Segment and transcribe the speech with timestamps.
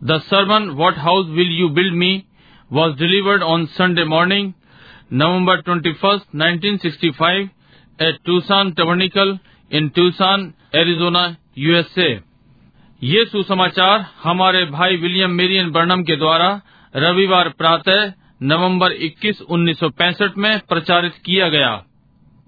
[0.00, 2.22] The sermon what house will you build me
[2.70, 4.52] was delivered on Sunday morning
[5.12, 7.48] November twenty first nineteen sixty five
[7.98, 9.38] at Tucson tabernacle
[9.70, 11.24] in Tucson Arizona
[11.58, 12.08] USA
[13.02, 16.48] ये सुसमाचार हमारे भाई William Marrion Barnum के द्वारा
[16.94, 18.12] रविवार प्रातः
[18.42, 21.70] नवंबर 21, 1965 में प्रचारित किया गया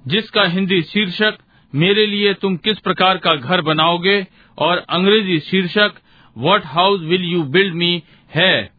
[0.05, 1.39] जिसका हिंदी शीर्षक
[1.73, 4.27] मेरे लिए तुम किस प्रकार का घर बनाओगे
[4.59, 5.95] और अंग्रेज़ी शीर्षक
[6.39, 8.03] what house will you build me
[8.35, 8.71] है.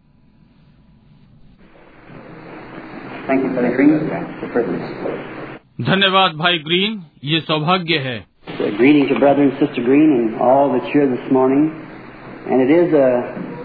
[5.81, 8.31] धन्यवाद भाई ग्रीन ये सौभाग्य है
[8.77, 11.63] greetings to Brother and Sister Green and all that's here this morning.
[12.47, 13.09] And it is a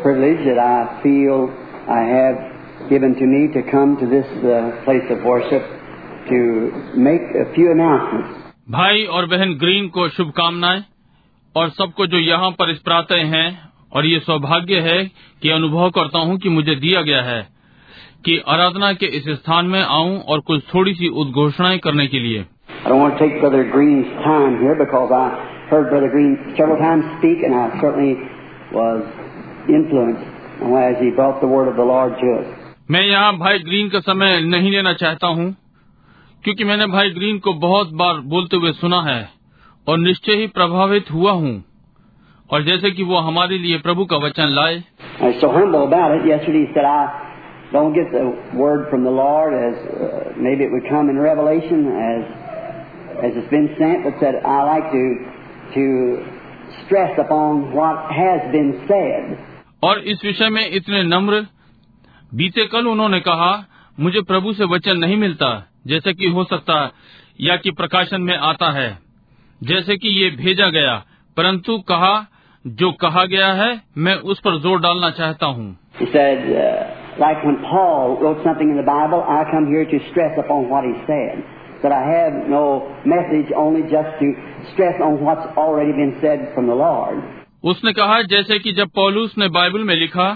[0.03, 1.49] privilege that I feel
[1.89, 5.63] I have given to me to come to this uh, place of worship
[6.29, 6.39] to
[6.95, 8.29] make a few announcements.
[8.71, 10.85] भाई और बहन green को शुभकामनाएँ
[11.57, 15.05] और सबको जो यहाँ पर इस प्रातः हैं और ये सौभाग्य है
[15.43, 17.49] कि अनुभव करता हूँ कि मुझे दिया गया है
[18.25, 22.45] कि आराधना के इस स्थान में आऊँ और कुछ थोड़ी सी उद्घोषणाएँ करने के लिए।
[32.91, 35.57] मैं यहाँ भाई ग्रीन का समय नहीं लेना चाहता हूँ
[36.45, 39.29] क्योंकि मैंने भाई ग्रीन को बहुत बार बोलते हुए सुना है
[39.89, 41.65] और निश्चय ही प्रभावित हुआ हूँ।
[42.51, 44.85] और जैसे कि वो हमारे लिए प्रभु का वचन लाए।
[59.83, 61.47] और इस विषय में इतने नम्र
[62.35, 63.65] बीते कल उन्होंने कहा
[64.01, 66.93] मुझे प्रभु से वचन नहीं मिलता जैसे कि हो सकता
[67.41, 68.99] या कि प्रकाशन में आता है।
[69.63, 71.05] जैसे कि ये भेजा गया
[71.37, 72.27] परंतु कहा
[72.67, 73.71] जो कहा गया है
[74.05, 75.67] मैं उस पर ज़ोर डालना चाहता हूँ
[76.01, 80.69] uh, like when Paul wrote something in the Bible, I come here to stress upon
[80.69, 81.45] what he said.
[81.83, 82.63] That I have no
[83.05, 84.31] message only just to
[84.73, 87.21] stress on what's already been said from the Lord.
[87.65, 90.27] उसने कहा जैसे कि जब पौलुस ने Bible में लिखा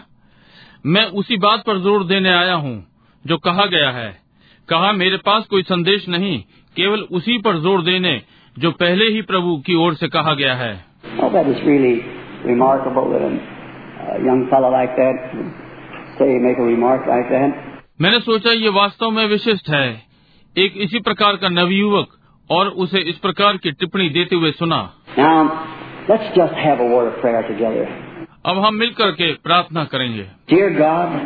[0.87, 2.75] मैं उसी बात पर ज़ोर देने आया हूँ
[3.25, 4.11] जो कहा गया है
[4.69, 6.39] कहा मेरे पास कोई संदेश नहीं
[6.77, 8.15] केवल उसी पर ज़ोर देने
[8.57, 10.73] जो पहले ही प्रभु की ओर से कहा गया है
[11.13, 15.53] Oh, remarkable that a, young fellow like that would
[16.19, 17.51] say, make a remark like that.
[18.01, 19.89] मैंने सोचा ये वास्तव में विशिष्ट है
[20.56, 22.17] एक इसी प्रकार का नवयुवक
[22.51, 24.78] और उसे इस प्रकार की टिप्पणी देते हुए सुना
[25.19, 25.34] Now,
[26.09, 27.87] let's just have a word of prayer together.
[28.47, 31.17] अब हम मिलकर के प्रार्थना करेंगे Dear God,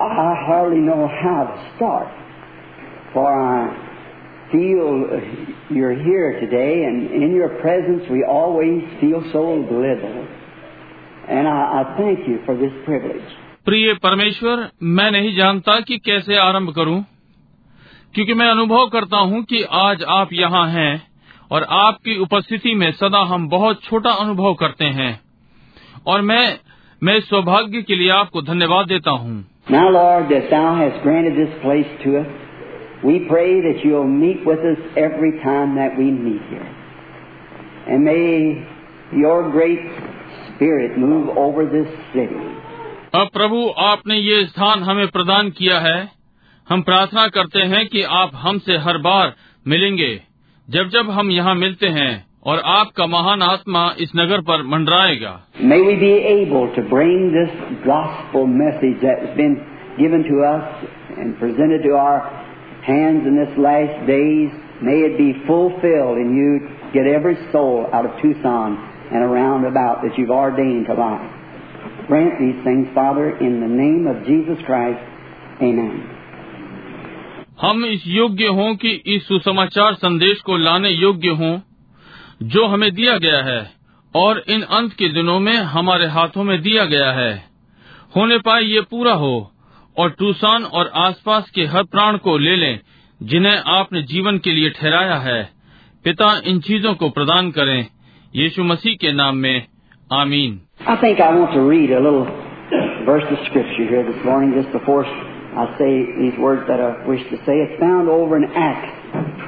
[0.00, 2.08] I hardly know how to start,
[3.14, 3.89] for I
[4.52, 4.86] feel
[5.70, 10.26] you're here today, and in your presence we always feel so little.
[11.28, 13.36] And I, I thank you for this privilege.
[13.64, 14.68] प्रिय परमेश्वर
[14.98, 17.04] मैं नहीं जानता कि कैसे आरंभ करूँ,
[18.14, 20.92] क्योंकि मैं अनुभव करता हूँ कि आज आप यहाँ हैं
[21.52, 25.12] और आपकी उपस्थिति में सदा हम बहुत छोटा अनुभव करते हैं
[26.06, 26.44] और मैं
[27.02, 29.38] मैं इस सौभाग्य के लिए आपको धन्यवाद देता हूँ
[29.70, 32.30] Now, Lord, that Thou hast granted this place to us,
[33.03, 36.69] we pray that You'll meet with us every time that we meet here.
[37.87, 38.65] And may
[39.13, 39.79] Your great
[40.49, 42.43] Spirit move over this city.
[43.15, 45.97] अब प्रभु आपने ये स्थान हमें प्रदान किया है
[46.67, 49.33] हम प्रार्थना करते हैं कि आप हमसे हर बार
[49.65, 50.09] मिलेंगे
[50.67, 52.11] जब जब हम यहाँ मिलते हैं
[52.45, 55.33] और आपका महान आत्मा इस नगर पर मंडराएगा
[55.71, 57.53] May we be able to bring this
[57.85, 59.55] gospel message that has been
[59.99, 60.85] given to us
[61.17, 62.38] and presented to our
[62.83, 64.49] hands in this last days.
[64.81, 66.49] May it be fulfilled and you
[66.93, 68.77] get every soul out of Tucson
[69.11, 71.31] and around about that you've ordained to life.
[72.07, 75.01] Grant these things, Father, in the name of Jesus Christ.
[75.61, 76.15] Amen.
[77.61, 81.57] हम इस योग्य हों कि इस सुसमाचार संदेश को लाने योग्य हों
[82.53, 83.59] जो हमें दिया गया है
[84.13, 87.33] और इन अंत के दिनों में हमारे हाथों में दिया गया है
[88.15, 89.33] होने पाए ये पूरा हो
[89.98, 92.80] और टूसान और आसपास के हर प्राण को ले लें
[93.30, 95.42] जिन्हें आपने जीवन के लिए ठहराया है
[96.04, 97.80] पिता इन चीज़ों को प्रदान करें
[98.36, 99.66] यीशु मसीह के नाम में
[100.20, 100.60] आमीन
[100.92, 102.24] I think I want to read a little
[103.08, 107.22] verse of Scripture here this morning just before I say these words that I wish
[107.30, 107.56] to say.
[107.62, 108.92] It's found over in Acts,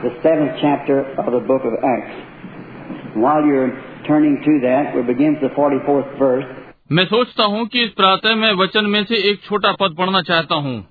[0.03, 3.17] the seventh chapter of the book of Acts.
[3.25, 3.71] While you're
[4.06, 6.44] turning to that, it begins the 44th verse.
[6.93, 10.55] मैं सोचता हूँ कि इस प्रातः में वचन में से एक छोटा पद पढ़ना चाहता
[10.55, 10.89] हूँ।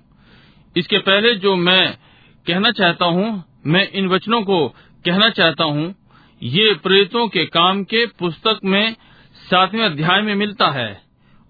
[0.76, 1.96] इसके पहले जो मैं
[2.46, 4.68] कहना चाहता हूँ, मैं इन वचनों को
[5.04, 5.94] कहना चाहता हूँ,
[6.42, 8.96] ये प्रेतों के काम के पुस्तक में
[9.50, 11.02] सातवें अध्याय में मिलता है।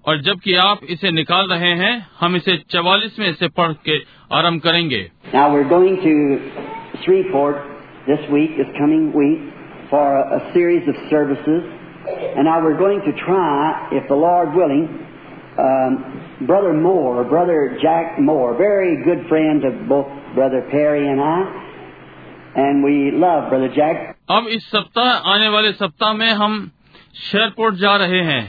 [0.06, 3.98] और जबकि आप इसे निकाल रहे हैं, हम इसे चवालीस में से पढ़ के
[4.32, 5.46] आरंभ करेंगे। Now
[9.92, 11.81] for a series of services.
[12.37, 14.85] And now we're going to try, if the Lord willing,
[15.57, 21.39] um, Brother Moore, Brother Jack Moore, very good friend of both Brother Perry and I.
[22.55, 24.15] And we love Brother Jack.
[24.29, 26.59] अब इस सप्ताह आने वाले सप्ताह में हम
[27.21, 28.41] शेरपोर्ट जा रहे हैं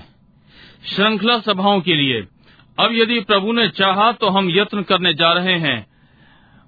[0.86, 2.20] श्रृंखला सभाओं के लिए
[2.78, 5.78] अब यदि प्रभु ने चाहा तो हम यत्न करने जा रहे हैं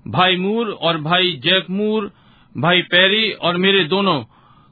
[0.06, 2.10] भाई मूर और भाई जैक मूर
[2.54, 4.18] भाई पैरी और मेरे दोनों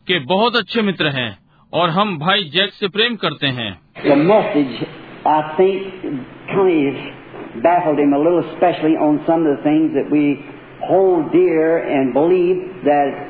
[0.07, 1.31] के बहुत अच्छे मित्र हैं
[1.74, 3.72] और हम भाई जैक से प्रेम करते हैं
[4.08, 4.74] The message,
[5.26, 6.08] I think,
[6.50, 10.24] kind of baffled him a little, especially on some of the things that we
[10.90, 12.60] hold dear and believe
[12.90, 13.22] that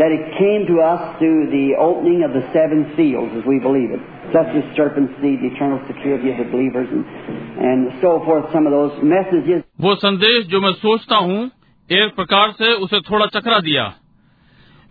[0.00, 3.90] that it came to us through the opening of the seven seals, as we believe
[3.90, 4.02] it,
[4.32, 7.04] such as serpent seed, the eternal security of the believers, and
[7.70, 8.52] and so forth.
[8.52, 9.64] Some of those messages.
[9.80, 11.40] वो संदेश जो मैं सोचता हूँ
[11.90, 13.90] एक प्रकार से उसे थोड़ा चकरा दिया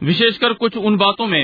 [0.02, 1.44] विशेषकर कुछ उन बातों में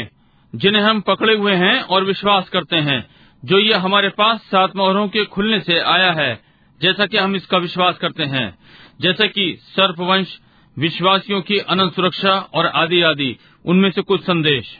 [0.55, 3.07] जिन्हें हम पकड़े हुए हैं और विश्वास करते हैं
[3.45, 6.39] जो ये हमारे पास सात मोहरों के खुलने से आया है
[6.81, 8.57] जैसा कि हम इसका विश्वास करते हैं।
[9.01, 10.39] जैसे कि सर्पवंश
[10.77, 14.79] विश्वासियों की अनंत सुरक्षा और आदि आदि उनमें से कुछ संदेश।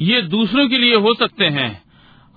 [0.00, 1.82] ये दूसरों के लिए हो सकते हैं।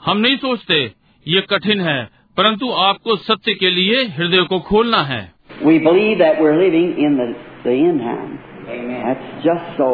[0.05, 0.93] हम नहीं सोचते
[1.27, 5.23] ये कठिन है परंतु आपको सत्य के लिए हृदय को खोलना है
[5.67, 7.25] we believe that we're living in the,
[7.63, 8.33] the end time.
[8.67, 9.87] That's just so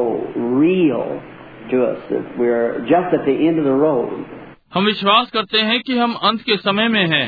[0.60, 1.22] real
[1.72, 4.25] to us that we're just at the end of the road.
[4.74, 7.28] हम विश्वास करते हैं कि हम अंत के समय में हैं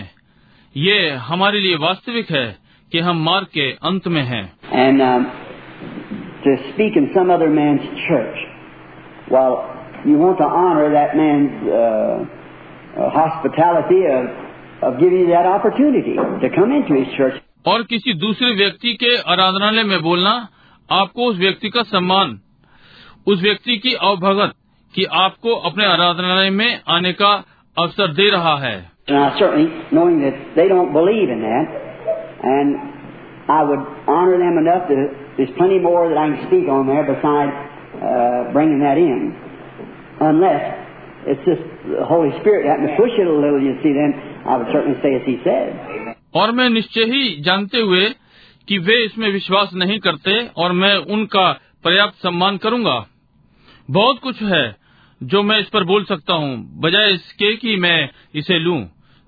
[0.75, 2.45] ये हमारे लिए वास्तविक है
[2.91, 4.43] कि हम मार्ग के अंत में हैं
[4.85, 5.27] And um,
[6.45, 8.41] to speak in some other man's church,
[9.31, 9.53] well,
[10.05, 14.44] you want to honor that man's uh, uh, hospitality of,
[14.82, 17.40] of giving you that opportunity to come into his church.
[17.68, 20.32] और किसी दूसरे व्यक्ति के आराधनालय में बोलना
[20.90, 22.38] आपको उस व्यक्ति का सम्मान
[23.26, 24.54] उस व्यक्ति की अवभगत
[24.94, 27.32] कि आपको अपने आराधनालय में आने का
[27.76, 28.78] अवसर दे रहा है
[29.08, 31.66] And I certainly, knowing that they don't believe in that,
[32.46, 32.76] and
[33.50, 34.94] I would honor them enough to,
[35.36, 39.34] there's plenty more that I can speak on there besides uh, bringing that in.
[40.20, 40.62] Unless
[41.26, 44.14] it's just the Holy Spirit happened to push it a little, you see, then
[44.45, 46.15] I would certainly say as He said.
[46.35, 48.07] और मैं निश्चय ही जानते हुए
[48.67, 51.51] कि वे इसमें विश्वास नहीं करते और मैं उनका
[51.83, 52.97] पर्याप्त सम्मान करूँगा
[53.89, 54.65] बहुत कुछ है
[55.21, 57.97] जो मैं इस पर बोल सकता हूँ बजाय इसके कि मैं
[58.35, 58.79] इसे लूँ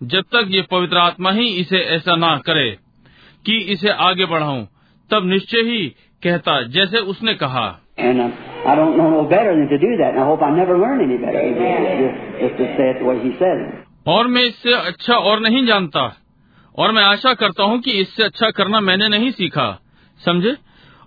[0.01, 2.69] जब तक ये पवित्र आत्मा ही इसे ऐसा ना करे
[3.45, 4.63] कि इसे आगे बढ़ाऊं
[5.11, 5.83] तब निश्चय ही
[6.23, 7.67] कहता जैसे उसने कहा
[7.99, 8.25] And uh,
[8.63, 10.99] I don't know no better than to do that, and I hope I never learn
[11.01, 11.41] any better.
[11.41, 13.86] Just, just to say it the way He said it.
[14.07, 16.17] और मैं इससे अच्छा और नहीं जानता।
[16.77, 19.81] और मैं आशा करता हूँ कि इससे अच्छा करना मैंने नहीं सीखा।
[20.25, 20.55] समझे?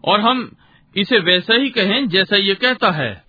[0.04, 0.52] और हम
[0.96, 3.24] इसे वैसा ही कहें जैसा ये कहता है।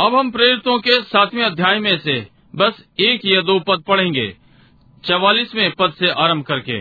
[0.00, 2.26] अब हम प्रेरितों के सातवें अध्याय में से
[2.56, 4.34] बस एक या दो पद पढ़ेंगे।
[5.04, 6.80] चवालीसवें पद से आरंभ करके।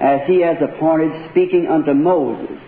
[0.00, 2.58] as he has appointed, speaking unto Moses,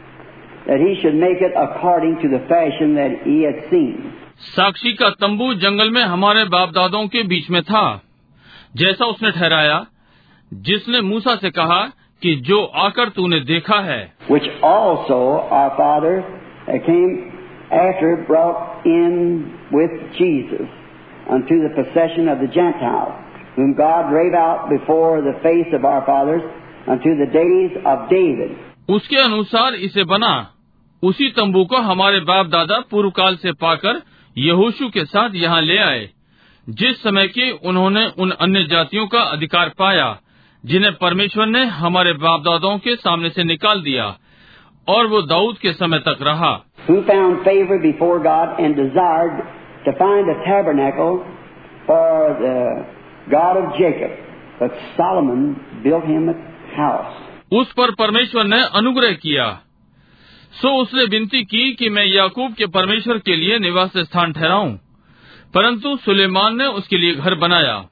[0.66, 4.12] that he should make it according to the fashion that he had seen.
[4.54, 7.84] साक्षी का तंबू जंगल में हमारे बाप दादों के बीच में था
[8.76, 9.84] जैसा उसने ठहराया
[10.52, 11.82] जिसने मूसा से कहा
[12.22, 15.18] कि जो आकर तूने देखा है which also
[15.58, 16.24] our fathers
[16.66, 17.14] that came
[17.70, 19.14] after brought in
[19.72, 20.68] with Jesus
[21.30, 23.14] unto the possession of the Gentiles,
[23.56, 26.42] whom God drave out before the face of our fathers
[28.89, 30.47] उसके अनुसार इसे बना।
[31.03, 34.01] उसी तंबू को हमारे बाप दादा पूर्व काल से पाकर
[34.37, 36.09] यहोशू के साथ यहाँ ले आए।
[36.69, 40.19] जिस समय की उन्होंने उन अन्य जातियों का अधिकार पाया
[40.65, 44.17] जिन्हें परमेश्वर ने हमारे बाप दादाओं के सामने से निकाल दिया
[44.87, 46.61] और वो दाऊद के समय तक रहा।
[53.29, 54.11] God of Jacob.
[54.61, 55.43] But Solomon
[55.85, 56.48] built him a
[57.51, 59.59] उस पर परमेश्वर ने अनुग्रह किया।
[60.51, 64.75] सो उसने विनती की कि मैं याकूब के परमेश्वर के लिए निवास स्थान ठहराऊं,
[65.55, 67.85] परंतु सुलेमान ने उसके लिए घर बनाया।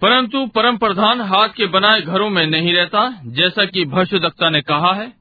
[0.00, 4.60] परंतु परम प्रधान हाथ के बनाए घरों में नहीं रहता जैसा कि भर्ष दत्ता ने
[4.60, 5.12] कहा है।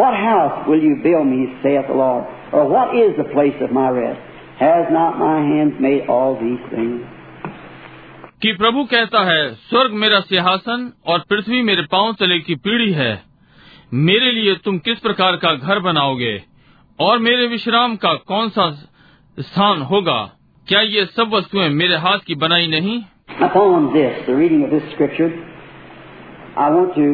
[0.00, 2.41] What house will you build me, saith the Lord?
[2.53, 4.21] Or what is the place of my rest?
[4.59, 7.05] Has not my hands made all these things?
[8.41, 13.11] कि प्रभु कहता है स्वर्ग मेरा सिंहासन और पृथ्वी मेरे पांव तले की पीढ़ी है
[14.09, 16.33] मेरे लिए तुम किस प्रकार का घर बनाओगे
[16.99, 18.69] और मेरे विश्राम का कौन सा
[19.37, 20.19] स्थान होगा
[20.67, 22.99] क्या ये सब वस्तुएं मेरे हाथ की बनाई नहीं
[23.47, 25.29] Upon this, the reading of this scripture,
[26.57, 27.07] I want to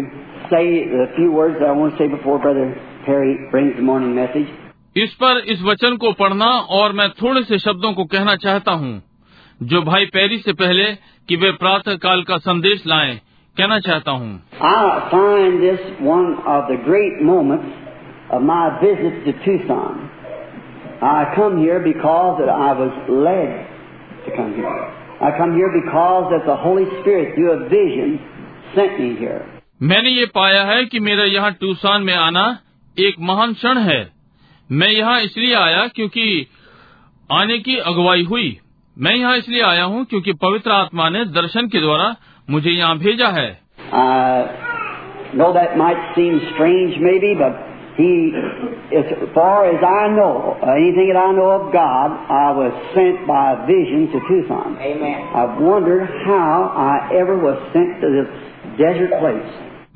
[0.49, 2.67] say the few words that I want to say before Brother
[3.05, 4.47] Perry brings the morning message.
[4.96, 8.92] इस पर इस वचन को पढ़ना और मैं थोड़े से शब्दों को कहना चाहता हूँ
[9.62, 10.84] जो भाई पैरी से पहले
[11.28, 13.16] कि वे प्रातः काल का संदेश लाएँ
[13.56, 14.40] कहना चाहता हूँ
[21.00, 23.52] I come here because that I was led
[24.24, 24.72] to come here.
[25.20, 28.18] I come here because that the Holy Spirit, through a vision,
[28.74, 29.40] sent me here.
[29.82, 32.46] मैंने ये पाया है कि मेरा यहाँ टूसान में आना
[32.96, 34.00] एक महान क्षण है
[34.72, 36.46] मैं यहाँ इसलिए आया क्योंकि
[37.32, 38.58] आने की अगुवाई हुई।
[38.98, 42.16] मैं यहाँ इसलिए आया हूँ क्योंकि पवित्र आत्मा ने दर्शन के द्वारा
[42.50, 43.48] मुझे यहाँ भेजा है।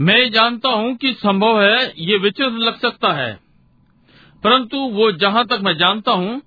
[0.00, 3.41] मैं जानता हूँ कि संभव है ये विचित्र लग सकता है।
[4.44, 6.42] परंतु वो जहाँ तक मैं जानता हूँ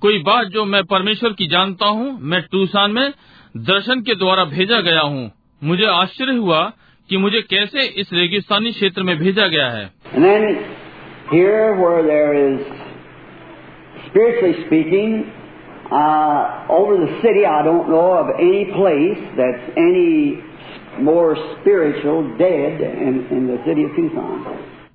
[0.00, 3.12] कोई बात जो मैं परमेश्वर की जानता हूँ मैं टूसान में
[3.56, 5.32] दर्शन के द्वारा भेजा गया हूँ।
[5.64, 6.72] मुझे आश्चर्य हुआ
[7.10, 9.90] कि मुझे कैसे इस रेगिस्तानी क्षेत्र में भेजा गया है।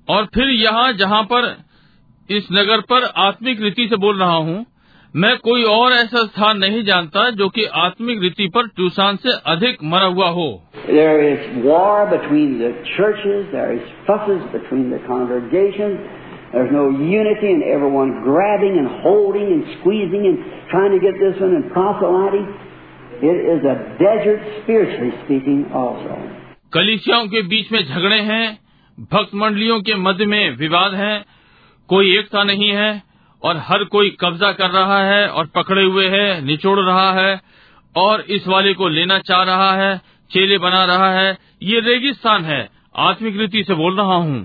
[0.08, 1.69] और फिर यहाँ जहाँ पर
[2.30, 4.64] इस नगर पर आत्मिक रीति से बोल रहा हूँ
[5.14, 9.82] मैं कोई और ऐसा स्थान नहीं जानता जो कि आत्मिक रीति पर टूसान से अधिक
[9.92, 10.48] मरा हुआ हो
[10.90, 15.98] There is war between the churches, there is fusses between the congregations,
[16.52, 21.42] there's no unity and everyone grabbing and holding and squeezing and trying to get this
[21.42, 22.46] one and proselyting.
[23.22, 26.20] It is a desert spiritually speaking also.
[26.72, 28.46] कलिसियाओं के बीच में झगड़े हैं
[29.12, 31.12] भक्त मंडलियों के मध्य में विवाद है
[31.90, 32.90] कोई एकता नहीं है
[33.42, 37.40] और हर कोई कब्जा कर रहा है और पकड़े हुए है निचोड़ रहा है
[37.94, 39.96] और इस वाले को लेना चाह रहा है
[40.30, 42.60] चेले बना रहा है ये रेगिस्तान है
[43.08, 44.38] आत्मिक रीति से बोल रहा हूँ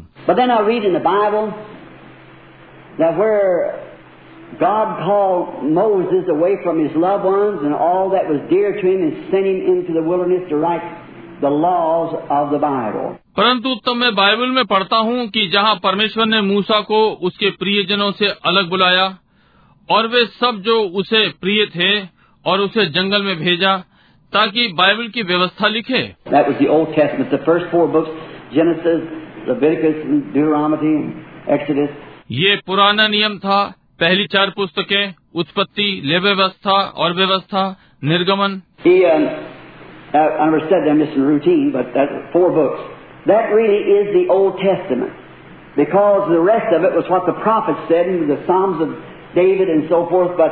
[4.60, 9.02] God called Moses away from his loved ones and all that was dear to him
[9.04, 10.86] and sent him into the wilderness to write
[11.42, 13.08] the laws of the Bible.
[13.38, 18.12] परंतु तब मैं बाइबल में पढ़ता हूँ कि जहाँ परमेश्वर ने मूसा को उसके प्रियजनों
[18.12, 19.18] से अलग बुलाया
[19.90, 21.90] और वे सब जो उसे प्रिय थे
[22.46, 23.78] और उसे जंगल में भेजा
[24.34, 26.02] ताकि बाइबल की व्यवस्था लिखे.
[32.32, 38.62] ये पुराना नियम था पहली चार पुस्तकें उत्पत्ति ले व्यवस्था और व्यवस्था निर्गमन
[40.15, 42.81] He, um, I I never said them just in routine, but that's four books.
[43.27, 45.13] That really is the Old Testament.
[45.77, 48.89] Because the rest of it was what the prophets said in the Psalms of
[49.35, 50.51] David and so forth, but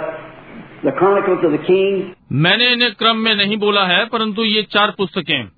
[0.84, 4.90] the Chronicles of the Kings, मैंने इन्हें क्रम में नहीं बोला है परंतु ये चार
[4.98, 5.48] पुस्तकें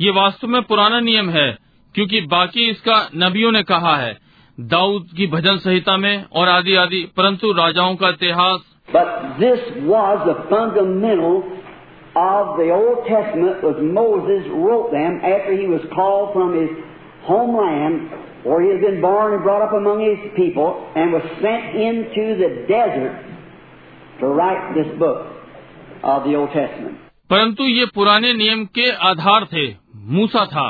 [0.00, 1.48] ये वास्तव में पुराना नियम है
[1.94, 4.16] क्योंकि बाकी इसका नबियों ने कहा है
[4.58, 8.60] दाऊद की भजन संहिता में और आदि आदि परंतु राजाओं का इतिहास
[8.92, 9.60] but this
[9.90, 11.42] was the fundamental
[12.17, 16.71] of the Old Testament was Moses wrote them after he was called from his
[17.23, 18.09] homeland
[18.43, 22.25] where he had been born and brought up among his people and was sent into
[22.41, 23.15] the desert
[24.19, 25.27] to write this book
[26.03, 26.95] of the Old Testament.
[27.29, 29.65] परंतु ये पुराने नियम के आधार थे
[30.17, 30.67] मूसा था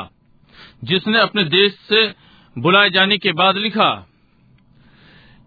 [0.84, 2.06] जिसने अपने देश से
[2.56, 3.90] बुलाए जाने के बाद लिखा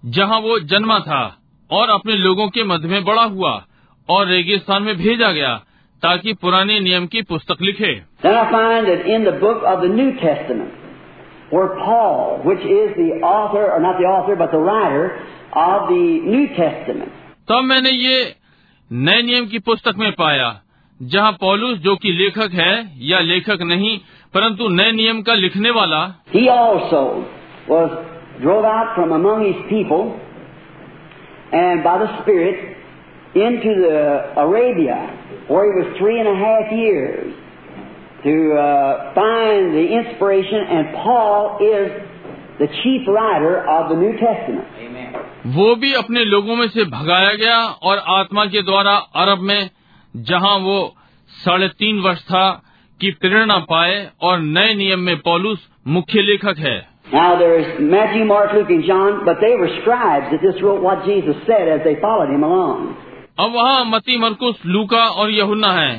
[0.04, 1.24] जहाँ वो जन्मा था
[1.70, 3.52] और अपने लोगों के मध्य में बड़ा हुआ
[4.10, 5.52] और रेगिस्तान में भेजा गया
[6.04, 8.34] ताकि पुराने नियम की पुस्तक लिखे। तब
[17.48, 18.36] तो मैंने ये
[18.92, 20.62] नए नियम की पुस्तक में पाया
[21.02, 24.00] जहाँ पॉलूस जो कि लेखक है या लेखक नहीं
[24.34, 26.48] परंतु नए नियम का लिखने वाला। ही
[33.35, 34.99] into the Arabia,
[35.49, 37.35] where he was three and a half years
[38.25, 41.89] to uh, find and the inspiration, and Paul is
[42.59, 44.67] the chief writer of the New Testament.
[45.57, 47.59] वो भी अपने लोगों में से भगाया गया
[47.89, 49.71] और आत्मा के द्वारा अरब में
[50.31, 50.79] जहां वो
[51.45, 52.47] साढ़े तीन वर्ष था
[53.01, 53.97] की प्रेरणा पाए
[54.29, 56.77] और नए नियम में पौलुस मुख्य लेखक है
[57.13, 61.05] Now there's Matthew, Mark, Luke, and John, but they were scribes that just wrote what
[61.05, 62.97] Jesus said as they followed him along.
[63.40, 65.94] अब वहाँ मती मरकुस लूका और यहुन्ना है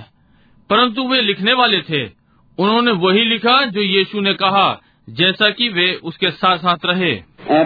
[0.70, 2.04] परंतु वे लिखने वाले थे
[2.58, 4.66] उन्होंने वही लिखा जो यीशु ने कहा
[5.20, 7.14] जैसा कि वे उसके साथ साथ रहे
[7.48, 7.64] uh,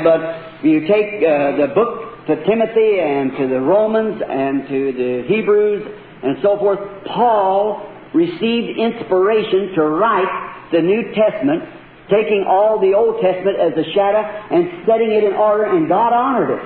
[8.14, 11.62] received inspiration to write the New Testament,
[12.10, 16.12] taking all the Old Testament as a shadow and setting it in order, and God
[16.12, 16.64] honored it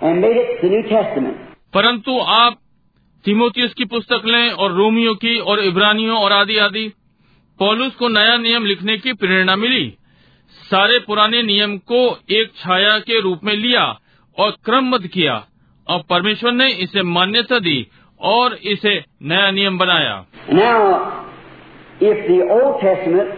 [0.00, 1.47] and made it the New Testament.
[1.74, 2.58] परंतु आप
[3.24, 6.92] तिमोथियस की पुस्तक लें और Romeo की और इब्रानियों और आदि आदि
[7.58, 9.94] पौलुस को नया नियम लिखने की प्रेरणा मिली।
[10.70, 13.98] सारे पुराने नियम को एक छाया के रूप में लिया
[14.38, 15.46] और क्रमबद्ध किया।
[15.88, 17.86] और परमेश्वर ने इसे मान्यता दी
[18.20, 20.80] और इसे नया नियम बनाया। Now,
[22.02, 23.36] if the Old Testament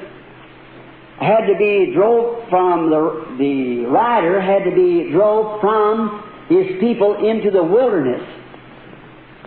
[1.23, 3.03] had to be drove from the
[3.41, 3.55] the
[3.95, 6.09] writer had to be drove from
[6.51, 8.23] his people into the wilderness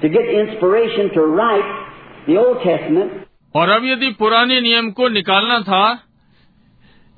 [0.02, 1.70] to get inspiration to write
[2.28, 3.12] the Old Testament.
[3.56, 5.84] और अब यदि पुराने नियम को निकालना था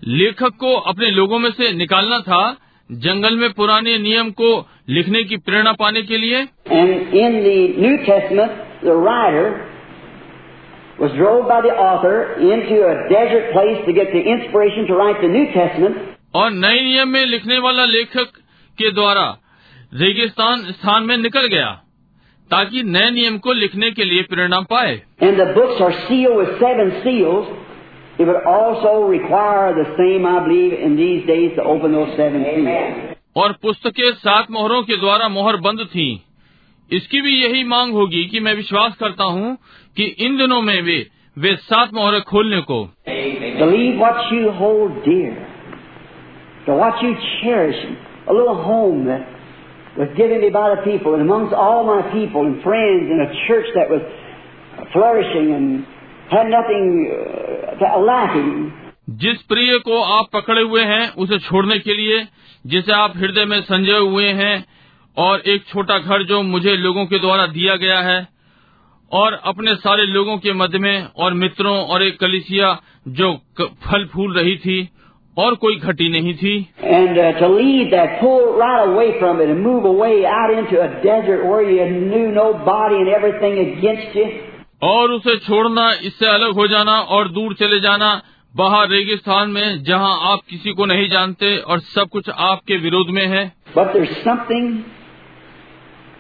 [0.04, 2.42] लेखक को अपने लोगों में से निकालना था
[2.90, 4.50] जंगल में पुराने नियम को
[4.90, 6.42] लिखने की प्रेरणा पाने के लिए
[16.36, 18.38] और नए नियम में लिखने वाला लेखक
[18.78, 19.26] के द्वारा
[19.94, 21.82] रेगिस्तान स्थान में निकल गया
[22.52, 25.02] ताकि नए नियम को लिखने के लिए प्रेरणा पाए।
[33.36, 36.24] और पुस्तकें सात मोहरों के द्वारा मोहर बंद थी।
[36.92, 39.58] इसकी भी यही मांग होगी कि मैं विश्वास करता हूँ
[39.98, 41.08] कि इन दिनों में वे
[41.38, 42.94] वे सात मोहरें खोलने को।
[49.16, 49.35] Amen.
[49.98, 53.30] Was given me by the people, and amongst all my people and friends, in a
[53.48, 54.02] church that was
[54.92, 55.86] flourishing and
[56.30, 58.72] had nothing uh, lacking.
[59.24, 62.24] जिस प्रिय को आप पकड़े हुए हैं उसे छोड़ने के लिए
[62.66, 64.56] जिसे आप हृदय में संजय हुए हैं
[65.18, 68.18] और एक छोटा घर जो मुझे लोगों के द्वारा दिया गया है
[69.12, 72.76] और अपने सारे लोगों के मध्य में और मित्रों और एक कलिसिया
[73.20, 73.32] जो
[73.86, 74.78] फल फूल रही थी
[75.44, 76.54] और कोई घटी नहीं थी
[76.98, 80.82] And uh, to leave that, pull right away from it and move away out into
[80.82, 84.28] a desert where you knew nobody and everything against you.
[84.84, 88.10] और उसे छोड़ना इससे अलग हो जाना और दूर चले जाना
[88.56, 93.26] बाहर रेगिस्तान में जहाँ आप किसी को नहीं जानते और सब कुछ आपके विरोध में
[93.36, 93.46] है
[93.76, 94.68] But there's something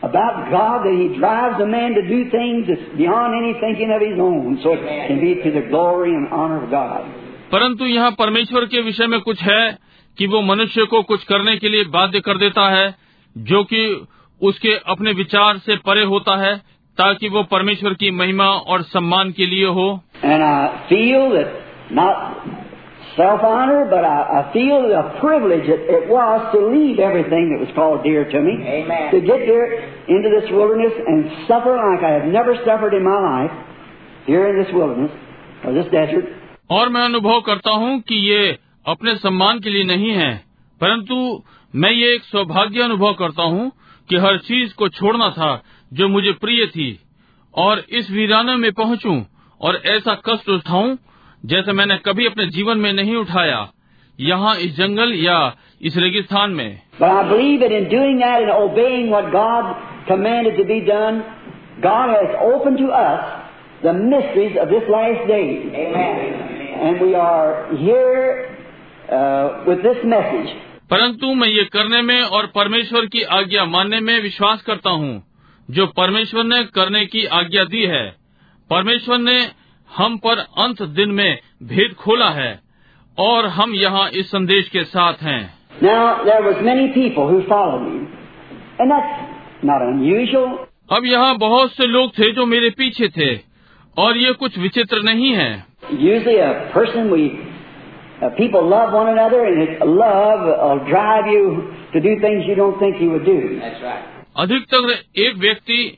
[0.07, 4.01] about God that He drives a man to do things that's beyond any thinking of
[4.01, 7.24] his own, so it can be to the glory and honor of God.
[7.55, 9.77] परंतु यहाँ परमेश्वर के विषय में कुछ है
[10.17, 12.95] कि वो मनुष्य को कुछ करने के लिए बाध्य कर देता है
[13.37, 14.07] जो कि
[14.41, 16.55] उसके अपने विचार से परे होता है
[16.97, 20.01] ताकि वो परमेश्वर की महिमा और सम्मान के लिए हो।
[34.27, 35.11] Here in this wilderness,
[35.63, 36.34] or this desert,
[36.69, 40.33] और मैं अनुभव करता हूँ कि ये अपने सम्मान के लिए नहीं है,
[40.81, 43.71] परंतु मैं ये एक सौभाग्य अनुभव करता हूँ
[44.09, 46.99] कि हर चीज़ को छोड़ना था जो मुझे प्रिय थी,
[47.53, 49.21] और इस वीराने में पहुंचूं
[49.61, 50.95] और ऐसा कष्ट उठाऊं
[51.43, 53.67] जैसे मैंने कभी अपने जीवन में नहीं उठाया,
[54.19, 55.37] यहाँ इस जंगल या
[55.81, 56.81] इस रेगिस्तान में।
[61.83, 63.44] God has opened to us
[63.83, 65.47] the mysteries of this last day.
[65.75, 66.17] Amen.
[66.77, 68.57] And we are here
[69.09, 70.49] uh, with this message.
[70.89, 75.13] परंतु मैं ये करने में और परमेश्वर की आज्ञा मानने में विश्वास करता हूँ
[75.69, 78.05] जो परमेश्वर ने करने की आज्ञा दी है
[78.69, 79.37] परमेश्वर ने
[79.89, 82.51] हम पर अंत दिन में भेद खोला है
[83.17, 85.41] और हम यहाँ इस संदेश के साथ हैं
[85.81, 88.07] Now, there was many people who followed me.
[88.79, 90.55] And that's not unusual.
[90.91, 93.33] अब यहाँ बहुत से लोग थे जो मेरे पीछे थे
[93.97, 95.65] और ये कुछ विचित्र नहीं है।
[104.37, 105.97] अधिकतर एक व्यक्ति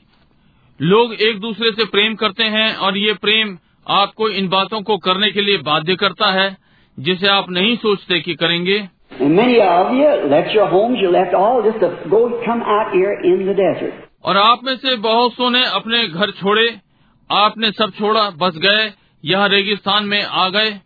[0.80, 3.58] लोग एक दूसरे से प्रेम करते हैं और ये प्रेम
[3.88, 6.56] आपको इन बातों को करने के लिए बाध्य करता है
[6.98, 8.88] जिसे आप नहीं सोचते कि करेंगे।
[14.24, 16.87] और आप में से बहुत सोने अपने घर छोड़े।
[17.32, 18.92] आपने सब छोड़ा बस गए
[19.24, 20.80] यहाँ रेगिस्तान में आ गए।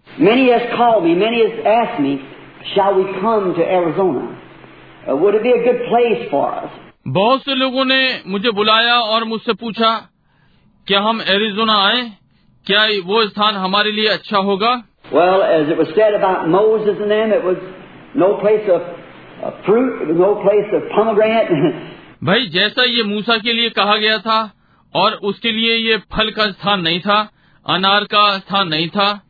[7.09, 10.09] बहुत से लोगों ने मुझे बुलाया और मुझसे पूछा
[10.87, 12.13] क्या हम एरिजोना आए?
[12.67, 14.83] क्या वो स्थान हमारे लिए अच्छा होगा?
[15.13, 15.43] Well,
[22.25, 24.53] भाई जैसा ये मूसा के लिए कहा गया था
[24.95, 27.31] और उसके लिए ये फल का स्थान नहीं था
[27.67, 29.21] अनार का स्थान नहीं था।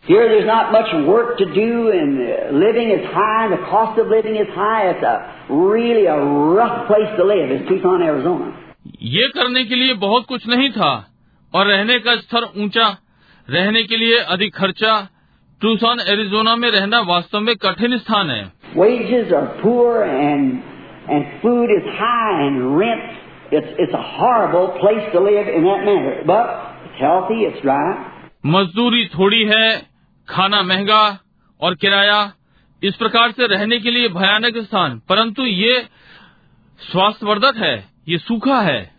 [9.02, 11.08] ये करने के लिए बहुत कुछ नहीं था
[11.54, 12.96] और रहने का स्तर ऊँचा,
[13.50, 15.08] रहने के लिए अधिक खर्चा।
[15.62, 20.08] टूसॉन एरिजोना में रहना वास्तव में कठिन स्थान है। वेजेस आर पुअर
[28.46, 29.82] मजदूरी थोड़ी है
[30.28, 31.18] खाना महँगा
[31.60, 32.32] और किराया।
[32.82, 35.84] इस प्रकार से रहने के लिए भयानक स्थान। परंतु ये
[36.78, 38.90] स्वास्थ्यवर्धक है ये सूखा है।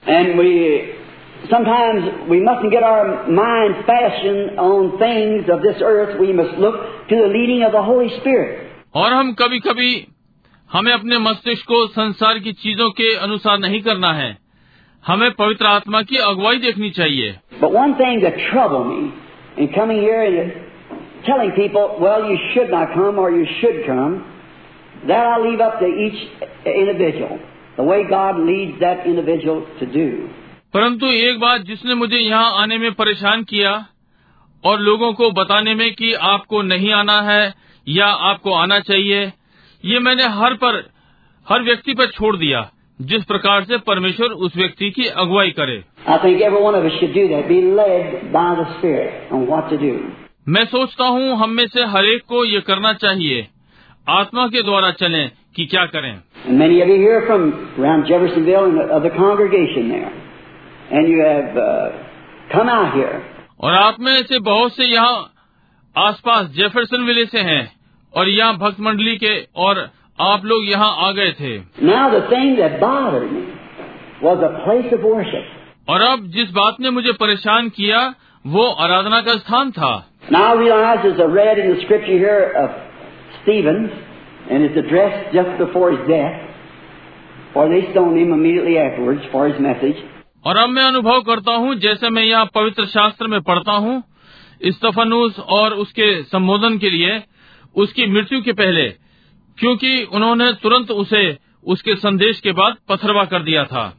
[8.96, 10.08] और हम कभी कभी
[10.72, 14.43] हमें अपने मस्तिष्क को संसार की चीज़ों के अनुसार नहीं करना है।
[15.08, 17.36] हमें पवित्र आत्मा की अगुवाई देखनी चाहिए।
[30.74, 33.86] परंतु एक बात जिसने मुझे यहाँ आने में परेशान किया
[34.66, 37.54] और लोगों को बताने में कि आपको नहीं आना है
[37.88, 39.34] या आपको आना चाहिए
[39.86, 40.90] ये मैंने हर पर
[41.50, 42.70] हर व्यक्ति पर छोड़ दिया।
[43.02, 45.84] जिस प्रकार से परमेश्वर उस व्यक्ति की अगुवाई करे।
[50.48, 53.48] मैं सोचता हूँ हम में से हर एक को ये करना चाहिए।
[54.10, 56.80] आत्मा के द्वारा चले की क्या करें। मैंने
[63.62, 65.34] और आप में से बहुत से यहाँ
[65.98, 67.74] आसपास जेफरसन विले से हैं
[68.14, 71.58] और यहाँ भक्त मंडली के और आप लोग यहाँ आ गए थे।
[75.90, 78.14] और अब जिस बात ने मुझे परेशान किया
[78.46, 79.92] वो आराधना का स्थान था।
[90.46, 94.04] और अब मैं अनुभव करता हूँ जैसे मैं यहाँ पवित्र शास्त्र में पढ़ता हूँ
[94.66, 97.22] स्टफनूस और उसके संबोधन के लिए
[97.76, 99.03] उसकी मृत्यु के पहले।
[99.60, 101.38] क्योंकि उन्होंने तुरंत उसे
[101.68, 103.98] उसके संदेश के बाद पथरवा कर दिया था।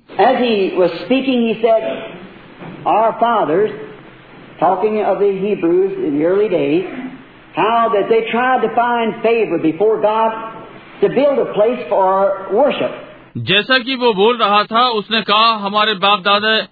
[13.36, 16.66] जैसा कि वो बोल रहा था उसने कहा हमारे बाप दादा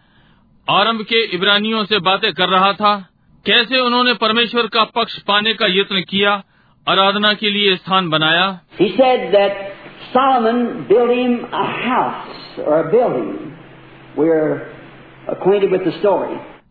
[0.70, 3.08] आरंभ के इब्रानियों से बातें कर रहा था।
[3.46, 6.42] कैसे उन्होंने परमेश्वर का पक्ष पाने का यत्न किया
[6.88, 8.60] आराधना के लिए स्थान बनाया।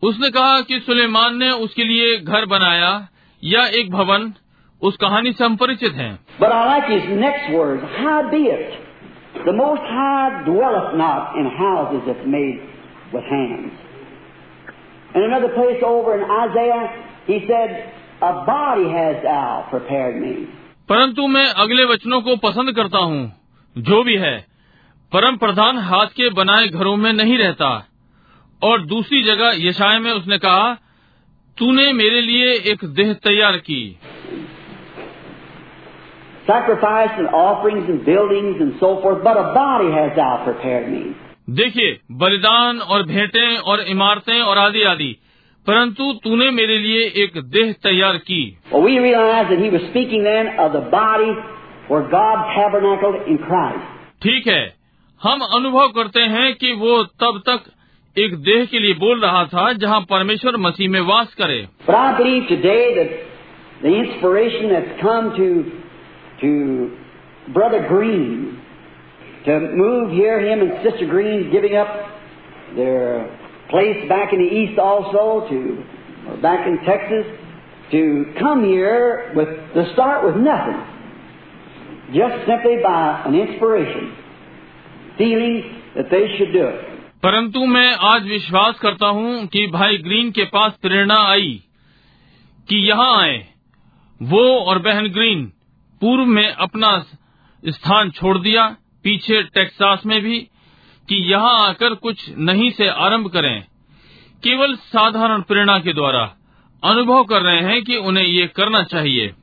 [0.02, 3.08] उसने कहा कि सुलेमान ने उसके लिए घर बनाया
[3.44, 4.32] या एक भवन।
[4.82, 6.18] उस कहानी से हम परिचित है।
[17.30, 17.70] He said,
[18.22, 20.32] A body has thou prepared me.
[20.88, 23.22] परंतु मैं अगले वचनों को पसंद करता हूँ
[23.76, 24.36] जो भी है
[25.12, 27.70] परम प्रधान हाथ के बनाए घरों में नहीं रहता
[28.62, 30.72] और दूसरी जगह यशाय में उसने कहा
[31.58, 33.80] तूने मेरे लिए एक देह तैयार की
[36.46, 41.02] Sacrifice and offerings and buildings and so forth, but a body has thou prepared me.
[41.50, 45.10] देखिए बलिदान और भेंटें और इमारतें और आदि आदि
[45.66, 48.58] परंतु तूने मेरे लिए एक देह तैयार की।
[54.22, 54.74] ठीक है।
[55.22, 57.60] हम अनुभव करते हैं कि वो तब तक
[58.18, 61.66] एक देह के लिए बोल रहा था जहाँ परमेश्वर मसीह में वास करे।
[72.76, 73.41] Their
[73.72, 75.58] place back in the east also to
[76.42, 77.26] back in Texas
[77.92, 78.02] to
[78.38, 80.80] come here with to start with nothing,
[82.14, 84.14] just simply by an inspiration,
[85.18, 85.56] feeling
[85.96, 86.88] that they should do it.
[87.24, 91.52] परंतु मैं आज विश्वास करता हूँ कि भाई ग्रीन के पास प्रेरणा आई
[92.68, 93.36] कि यहाँ आए
[94.20, 95.44] वो और बहन ग्रीन
[96.02, 96.90] पूर्व में अपना
[97.62, 98.64] स्थान छोड़ दिया
[99.04, 100.38] पीछे टेक्सास में भी
[101.08, 103.64] कि यहाँ आकर कुछ नहीं से आरंभ करें।
[104.44, 106.32] केवल साधारण प्रेरणा के द्वारा
[106.84, 109.34] अनुभव कर रहे हैं कि उन्हें ये करना चाहिए।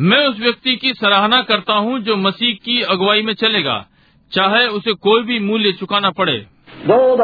[0.00, 3.86] मैं उस व्यक्ति की सराहना करता हूँ जो मसीह की अगुवाई में चलेगा
[4.32, 6.46] चाहे उसे कोई भी मूल्य चुकाना पड़े।
[6.86, 7.16] दो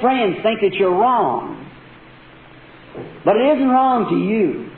[0.00, 1.67] friend
[3.24, 4.70] But it isn't wrong to you.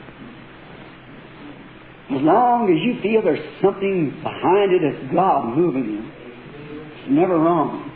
[2.15, 7.37] As long as you feel there's something behind it that's God moving you, it's never
[7.37, 7.89] wrong.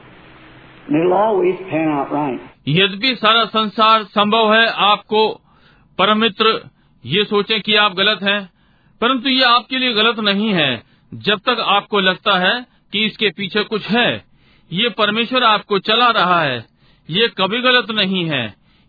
[0.88, 2.40] And it'll always pan out right.
[2.68, 5.28] यद्यपि सारा संसार संभव है आपको
[6.00, 6.54] परम मित्र
[7.04, 8.40] ये सोचें कि आप गलत हैं
[9.02, 10.72] परंतु ये आपके लिए गलत नहीं है
[11.12, 12.56] जब तक आपको लगता है
[12.94, 14.10] कि इसके पीछे कुछ है
[14.72, 16.58] ये परमेश्वर आपको चला रहा है
[17.10, 18.44] ये कभी गलत नहीं है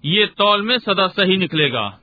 [0.07, 2.01] ये तौल में सदा सही निकलेगा।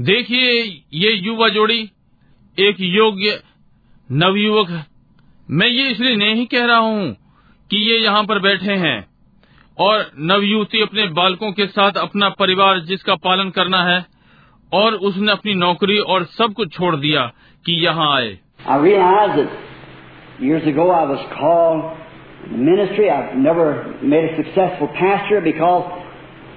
[0.00, 0.62] देखिए
[0.94, 1.80] ये युवा जोड़ी
[2.58, 3.40] एक योग्य
[4.12, 4.84] नवयुवक।
[5.50, 7.12] मैं ये इसलिए नहीं कह रहा हूँ
[7.70, 8.98] कि ये यहाँ पर बैठे हैं
[9.78, 14.17] और नवयुवती अपने बालकों के साथ अपना परिवार जिसका पालन करना है
[14.72, 17.32] और उसने अपनी नौकरी और सब कुछ छोड़ दिया
[17.64, 18.36] कि यहाँ आए
[20.40, 21.98] years ago I was called
[22.50, 23.10] ministry.
[23.10, 25.84] I've never made a successful pastor because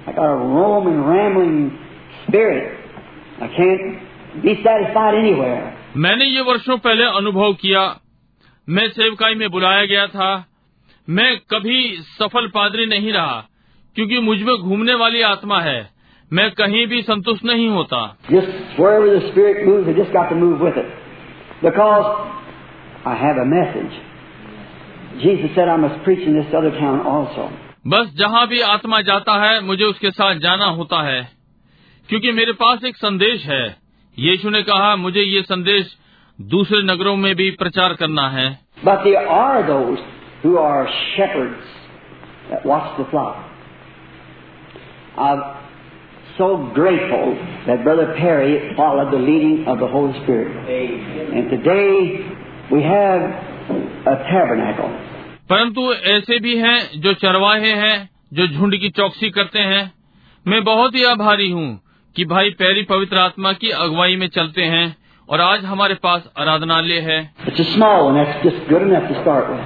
[0.06, 1.78] I got a roaming, rambling
[2.22, 2.78] spirit.
[3.40, 5.78] I can't be satisfied anywhere.
[5.96, 7.80] मैंने ये वर्षों पहले अनुभव किया
[8.68, 10.30] मैं सेवकाई में बुलाया गया था
[11.08, 11.80] मैं कभी
[12.18, 13.48] सफल पादरी नहीं रहा
[13.96, 15.91] क्योंकि मुझमें घूमने वाली आत्मा है
[16.32, 18.16] मैं कहीं भी संतुष्ट नहीं होता।
[27.86, 31.28] बस जहाँ भी आत्मा जाता है मुझे उसके साथ जाना होता है।
[32.08, 33.76] क्योंकि मेरे पास एक संदेश है।
[34.18, 35.96] यीशु ने कहा मुझे ये संदेश
[36.40, 39.14] दूसरे नगरों में भी प्रचार करना है। बाकी
[45.26, 45.61] are
[46.37, 47.35] so grateful
[47.67, 50.51] that Brother Perry followed the leading of the Holy Spirit.
[51.35, 51.93] And today
[52.71, 53.21] we have
[54.05, 54.89] a tabernacle.
[55.49, 57.97] परंतु ऐसे भी हैं जो चरवाहे हैं
[58.33, 59.83] जो झुंड की चौकसी करते हैं
[60.45, 61.67] मैं बहुत ही आभारी हूँ
[62.15, 64.85] कि भाई पैरी पवित्र आत्मा की अगुवाई में चलते हैं
[65.29, 69.21] और आज हमारे पास आराधनालय है It's a small one, that's just good enough to
[69.21, 69.65] start with.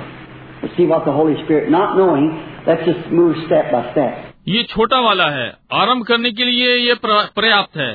[0.63, 2.27] To see what the Holy Spirit, not knowing,
[2.67, 4.31] let's just move step by step.
[4.48, 7.94] ये छोटा वाला है आरंभ करने के लिए ये पर्याप्त है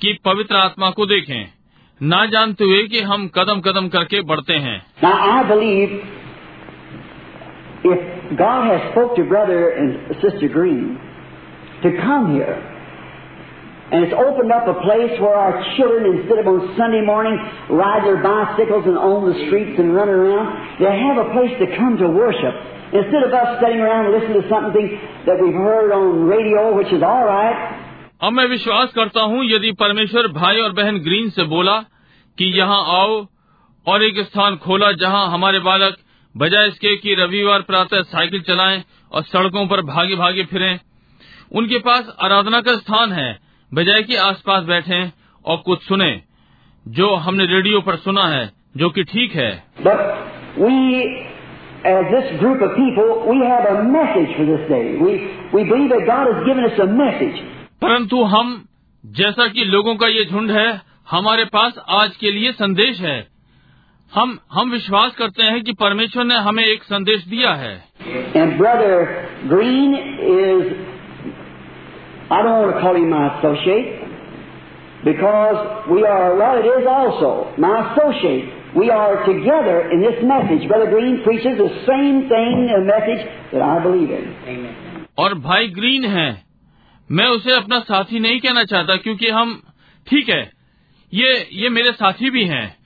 [0.00, 1.52] कि पवित्र आत्मा को देखें
[2.00, 5.94] ना जानते हुए कि हम कदम कदम करके बढ़ते हैं Now I believe
[7.92, 8.02] if
[8.40, 10.98] God has spoke to Brother and Sister Green
[11.84, 12.58] to come here,
[13.92, 17.38] and it's opened up a place where our children, instead of on Sunday morning
[17.80, 21.66] ride their bicycles and on the streets and run around, they have a place to
[21.76, 22.54] come to worship.
[22.92, 24.88] Instead of us sitting around listening to something
[25.26, 27.60] that we've heard on radio, which is all right,
[28.22, 31.78] अब मैं विश्वास करता हूँ यदि परमेश्वर भाई और बहन ग्रीन से बोला
[32.38, 33.14] कि यहाँ आओ
[33.86, 35.96] और एक स्थान खोला जहाँ हमारे बालक
[36.34, 40.78] बजाय इसके कि रविवार प्रातः साइकिल चलाएँ और सड़कों पर भागे भागे फिरें
[41.52, 43.30] उनके पास आराधना का स्थान है
[43.72, 45.10] बजाय कि आसपास बैठें
[45.44, 46.12] और कुछ सुने
[46.86, 49.50] जो हमने रेडियो पर सुना है जो कि ठीक है।
[49.86, 50.00] But
[50.58, 50.76] we,
[51.85, 54.97] as this group of people, we have a message for this day.
[54.97, 55.11] We,
[55.53, 57.37] we believe that God has given us a message.
[57.81, 58.47] परंतु हम
[59.03, 60.69] जैसा कि लोगों का ये झुंड है
[61.11, 63.17] हमारे पास आज के लिए संदेश है
[64.11, 67.75] हम हम विश्वास करते हैं कि परमेश्वर ने हमें एक संदेश दिया है
[68.41, 68.95] And Brother
[69.47, 69.93] Green
[70.31, 70.73] is,
[72.31, 74.07] I don't want to call him my associate,
[75.05, 78.53] because we are, well, it is also my associate.
[78.76, 80.62] We are together in this message.
[80.68, 84.22] Brother Green preaches the same thing, a message that I believe in.
[85.18, 86.42] और भाई green है।
[87.10, 89.62] मैं उसे अपना साथी नहीं कहना चाहता क्योंकि हम
[90.06, 90.50] ठीक है
[91.12, 92.76] ये ये मेरे साथी भी हैं।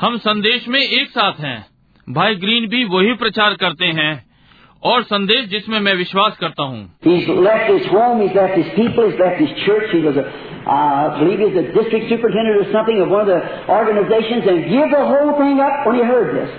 [0.00, 1.66] हम संदेश में एक साथ हैं।
[2.08, 4.24] भाई ग्रीन भी वही प्रचार करते हैं
[4.82, 6.98] और संदेश जिसमें मैं विश्वास करता हूँ।
[10.66, 14.62] Uh, I believe he's a district superintendent or something of one of the organizations and
[14.70, 16.50] give the whole thing up when he heard this.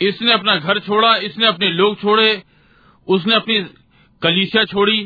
[0.00, 2.28] इसने अपना घर छोड़ा इसने अपने लोग छोड़े
[3.06, 3.58] उसने अपनी
[4.22, 4.98] कलीसिया छोड़ी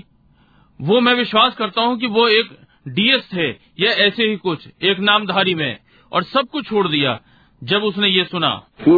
[0.81, 2.51] वो मैं विश्वास करता हूँ कि वो एक
[2.89, 3.49] डीएस थे
[3.81, 5.79] या ऐसे ही कुछ एक नामधारी में
[6.13, 7.19] और सब कुछ छोड़ दिया
[7.63, 8.95] जब उसने ये सुना He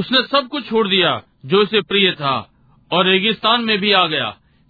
[0.00, 1.20] उसने सब कुछ छोड़ दिया
[1.52, 2.36] जो इसे प्रिय था
[2.92, 4.28] और रेगिस्तान में भी आ गया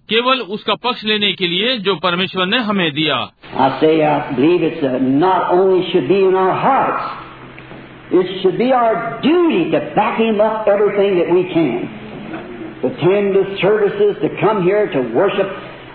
[0.09, 3.17] केवल उसका पक्ष लेने के लिए जो परमेश्वर ने हमें दिया
[3.65, 7.05] I say I believe it's uh, not only should be in our hearts,
[8.13, 11.79] it should be our duty to back him up everything that we can.
[12.83, 15.49] To attend the services, to come here to worship,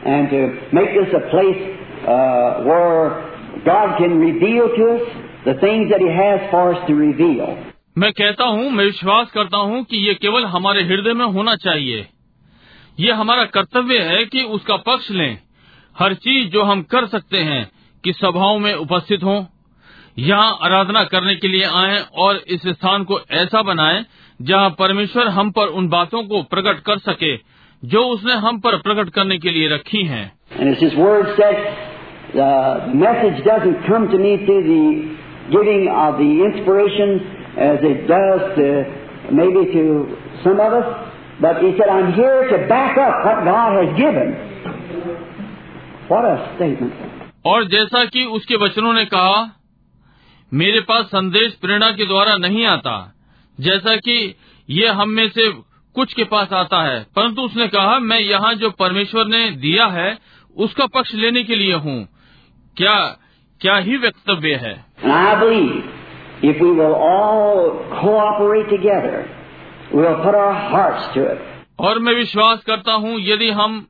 [0.05, 0.41] and to
[0.73, 1.61] make this a place
[2.05, 5.03] uh, where God can reveal to us
[5.45, 7.47] the things that He has for us to reveal.
[7.98, 12.06] मैं कहता हूँ मैं विश्वास करता हूँ कि ये केवल हमारे हृदय में होना चाहिए।
[13.00, 15.38] ये हमारा कर्तव्य है कि उसका पक्ष लें।
[15.98, 17.70] हर चीज़ जो हम कर सकते हैं
[18.04, 19.44] कि सभाओं में उपस्थित हों
[20.18, 24.04] यहाँ आराधना करने के लिए आए और इस स्थान को ऐसा बनाएँ
[24.42, 27.36] जहाँ परमेश्वर हम पर उन बातों को प्रकट कर सके
[27.84, 30.32] जो उसने हम पर प्रकट करने के लिए रखी हैं।
[31.36, 31.58] Said,
[32.34, 32.52] the
[32.94, 34.84] message doesn't come to me through the
[35.50, 38.66] giving of the inspiration as it does to
[39.32, 40.88] maybe to some of us,
[41.40, 44.28] but He said, I'm here to back up what God has given.
[46.08, 46.94] What a statement.
[47.46, 49.36] और जैसा कि उसके वचनों ने कहा
[50.52, 52.94] मेरे पास संदेश प्रेरणा के द्वारा नहीं आता
[53.58, 54.16] जैसा कि
[54.68, 55.48] ये हम में से
[55.94, 60.08] कुछ के पास आता है परंतु उसने कहा मैं यहाँ जो परमेश्वर ने दिया है
[60.56, 61.96] उसका पक्ष लेने के लिए हूँ
[62.76, 62.98] क्या
[63.60, 64.74] क्या ही वक्तव्य है
[66.42, 69.28] if we will all cooperate together,
[69.92, 71.38] we'll put our hearts to it.
[71.80, 73.86] और मैं विश्वास करता हूँ यदि हम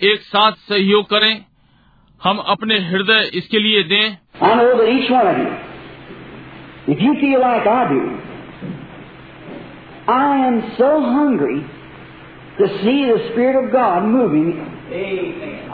[0.00, 1.44] एक साथ सहयोग करें
[2.24, 7.14] हम अपने हृदय इसके लिए दें I know that each one of you, if you
[7.20, 8.02] feel like I do,
[10.08, 11.60] I am so hungry
[12.58, 14.50] to see the Spirit of God moving.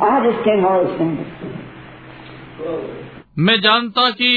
[0.01, 1.29] I just can't hardly stand it.
[3.39, 4.31] मैं जानता कि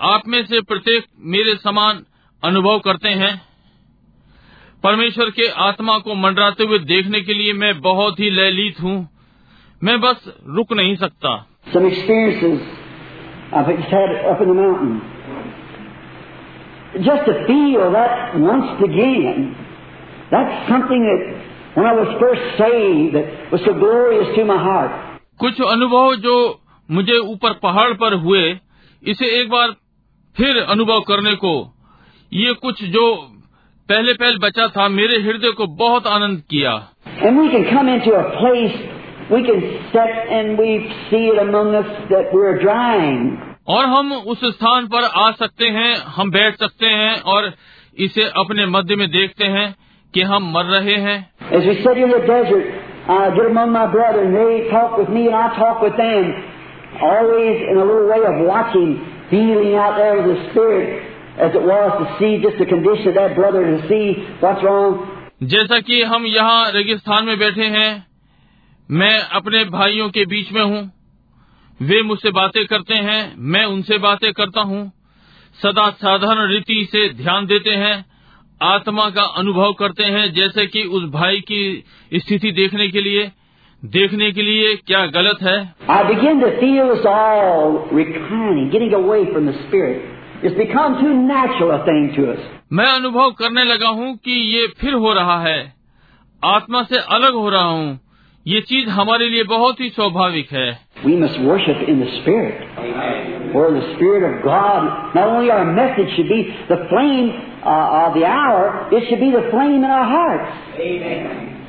[0.00, 2.04] आप में से प्रत्येक मेरे समान
[2.44, 3.42] अनुभव करते हैं।
[4.84, 9.08] परमेश्वर के आत्मा को मंडराते हुए देखने के लिए मैं बहुत ही ललित हूँ।
[9.82, 11.46] मैं बस रुक नहीं सकता।
[25.38, 28.58] कुछ अनुभव जो मुझे ऊपर पहाड़ पर हुए
[29.02, 29.74] इसे एक बार
[30.36, 31.74] फिर अनुभव करने को।
[32.32, 33.14] ये कुछ जो
[33.88, 36.88] पहले पहल बचा था मेरे हृदय को बहुत आनंद किया।
[43.68, 47.52] और हम उस स्थान पर आ सकते हैं हम बैठ सकते हैं और
[47.98, 49.74] इसे अपने मध्य में देखते हैं
[50.14, 51.30] कि हम मर रहे हैं।
[59.30, 61.02] Feeling out there with the Spirit,
[61.38, 64.04] as it was to see just the condition of that brother, to see
[64.40, 64.98] what's wrong.
[65.42, 68.06] जैसा कि हम यहाँ रेगिस्तान में बैठे हैं
[68.88, 70.82] मैं अपने भाइयों के बीच में हूँ।
[71.80, 74.80] वे मुझसे बातें करते हैं मैं उनसे बातें करता हूँ।
[75.62, 78.04] सदा साधारण रीति से ध्यान देते हैं
[78.60, 81.84] आत्मा का अनुभव करते हैं जैसे कि उस भाई की
[82.14, 83.30] स्थिति देखने के लिए।
[83.84, 85.74] देखने के लिए क्या गलत है?
[92.72, 95.72] मैं अनुभव करने लगा हूँ कि ये फिर हो रहा है।
[96.44, 98.00] आत्मा से अलग हो रहा हूँ।
[98.46, 100.78] ये चीज़ हमारे लिए बहुत ही स्वाभाविक है।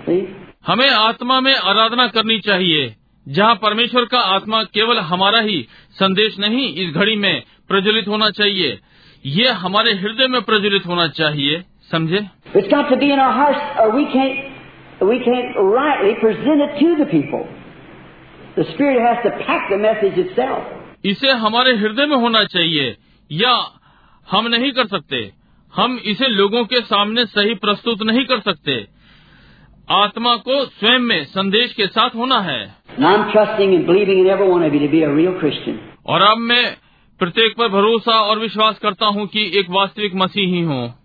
[0.10, 0.37] See?
[0.66, 2.96] हमें आत्मा में आराधना करनी चाहिए
[3.28, 8.80] जहाँ परमेश्वर का आत्मा केवल हमारा ही संदेश नहीं इस घड़ी में प्रज्वलित होना चाहिए।
[9.26, 12.28] ये हमारे हृदय में प्रज्वलित होना चाहिए समझे?
[20.24, 20.62] Itself.
[21.06, 22.98] इसे हमारे हृदय में होना चाहिए
[23.32, 23.80] या
[24.32, 25.32] हम नहीं कर सकते।
[25.76, 28.97] हम इसे लोगों के सामने सही प्रस्तुत नहीं कर सकते।
[29.92, 32.76] आत्मा को स्वयं में संदेश के साथ होना है।
[36.08, 36.78] और अब मैं
[37.20, 40.96] प्रत्येक पर भरोसा और विश्वास करता हूँ कि एक वास्तविक मसीह ही हूँ।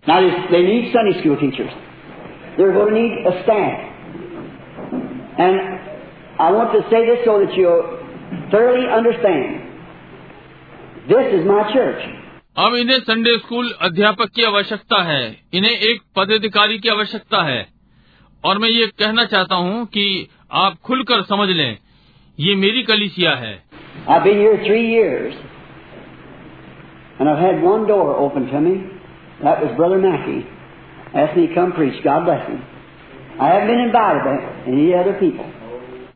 [12.57, 17.72] अब इन्हें संडे स्कूल अध्यापक की आवश्यकता है। इन्हें एक पदाधिकारी की आवश्यकता है।
[18.45, 21.77] और मैं ये कहना चाहता हूँ कि आप खुलकर समझ लें
[22.39, 23.63] ये मेरी कलिसिया है।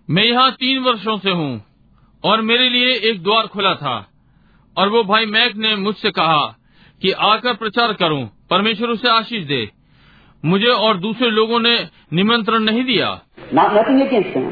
[0.10, 1.66] मैं यहाँ तीन वर्षों से हूँ
[2.24, 4.08] और मेरे लिए एक द्वार खुला था।
[4.78, 6.46] और वो भाई मैक ने मुझसे कहा
[7.02, 9.77] कि आकर प्रचार करूँ परमेश्वर उसे आशीष दे।
[10.48, 11.78] मुझे और दूसरे लोगों ने
[12.14, 13.08] निमंत्रण नहीं दिया
[13.54, 14.50] Not nothing against them.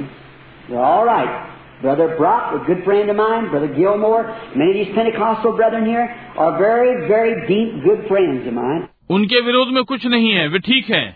[0.69, 1.33] They're all right.
[1.81, 4.21] Brother Brock, a good friend of mine, Brother Gilmore,
[4.55, 6.05] many of these Pentecostal brethren here
[6.37, 8.83] are very, very deep, good friends of mine.
[9.11, 11.07] उनके विरोध में कुछ नहीं है वे ठीक हैं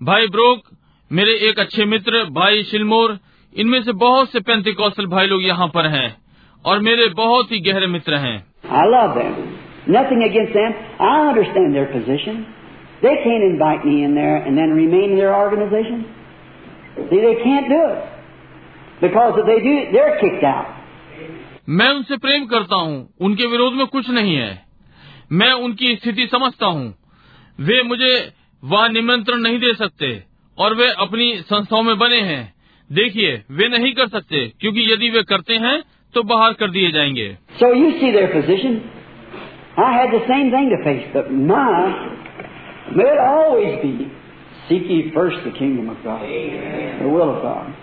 [0.00, 0.64] भाई ब्रोक
[1.10, 3.16] मेरे एक अच्छे मित्र भाई शिलमोर
[3.52, 6.08] इनमें से बहुत से पेंतिकौसल भाई लोग यहाँ पर हैं
[6.64, 8.36] और मेरे बहुत ही गहरे मित्र हैं
[8.80, 9.32] I love them.
[9.96, 10.76] Nothing against them.
[11.06, 12.44] I understand their position.
[13.04, 16.04] They can't invite me in there and then remain in their organization.
[17.10, 18.02] See, they can't do it.
[19.00, 20.70] Because if they do it, they're kicked out.
[21.68, 24.50] मैं उनसे प्रेम करता हूँ उनके विरोध में कुछ नहीं है
[25.32, 26.94] मैं उनकी स्थिति समझता हूँ
[27.60, 28.12] वे मुझे
[28.62, 30.10] वह निमंत्रण नहीं दे सकते
[30.58, 32.42] और वे अपनी संस्थाओं में बने हैं
[32.90, 35.80] देखिए वे नहीं कर सकते क्योंकि यदि वे करते हैं
[36.14, 37.28] तो बाहर कर दिए जाएँगे
[37.60, 38.80] so you see their position
[39.84, 41.30] I have the same thing to face but
[42.95, 44.11] may it always be
[44.67, 47.73] seek ye first the kingdom of God, the will of God.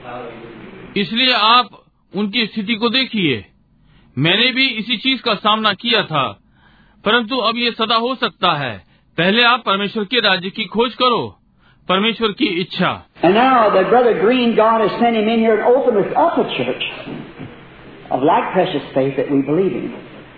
[0.97, 1.70] इसलिए आप
[2.12, 3.45] उनकी स्थिति को देखिए
[4.16, 6.27] मैंने भी इसी चीज का सामना किया था
[7.05, 8.77] परंतु अब ये सदा हो सकता है
[9.18, 11.20] पहले आप परमेश्वर के राज्य की खोज करो
[11.89, 12.93] परमेश्वर की इच्छा
[13.24, 16.39] And now that Brother Green, God has sent him in here and opened us up
[16.39, 16.89] a church
[18.11, 19.87] of like precious faith that we believe in.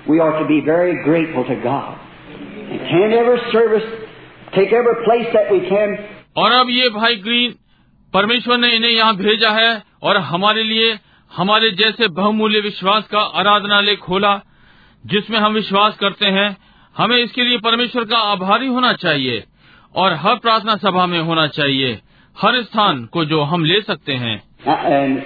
[0.09, 1.99] We ought to be very grateful to God.
[2.30, 3.89] And can every service
[4.58, 5.97] take every place that we can.
[6.38, 7.56] और अब ये भाई green
[8.14, 10.99] परमेश्वर ने इन्हें यहाँ भेजा है और हमारे लिए
[11.32, 14.41] हमारे जैसे बहुमूल्य विश्वास का आराधनालय खोला
[15.06, 16.58] जिसमें हम विश्वास करते हैं
[16.97, 19.43] हमें इसके लिए परमेश्वर का आभारी होना चाहिए
[19.95, 21.99] और हर प्रार्थना सभा में होना चाहिए
[22.38, 25.22] हर स्थान को जो हम ले सकते हैं। Uh, And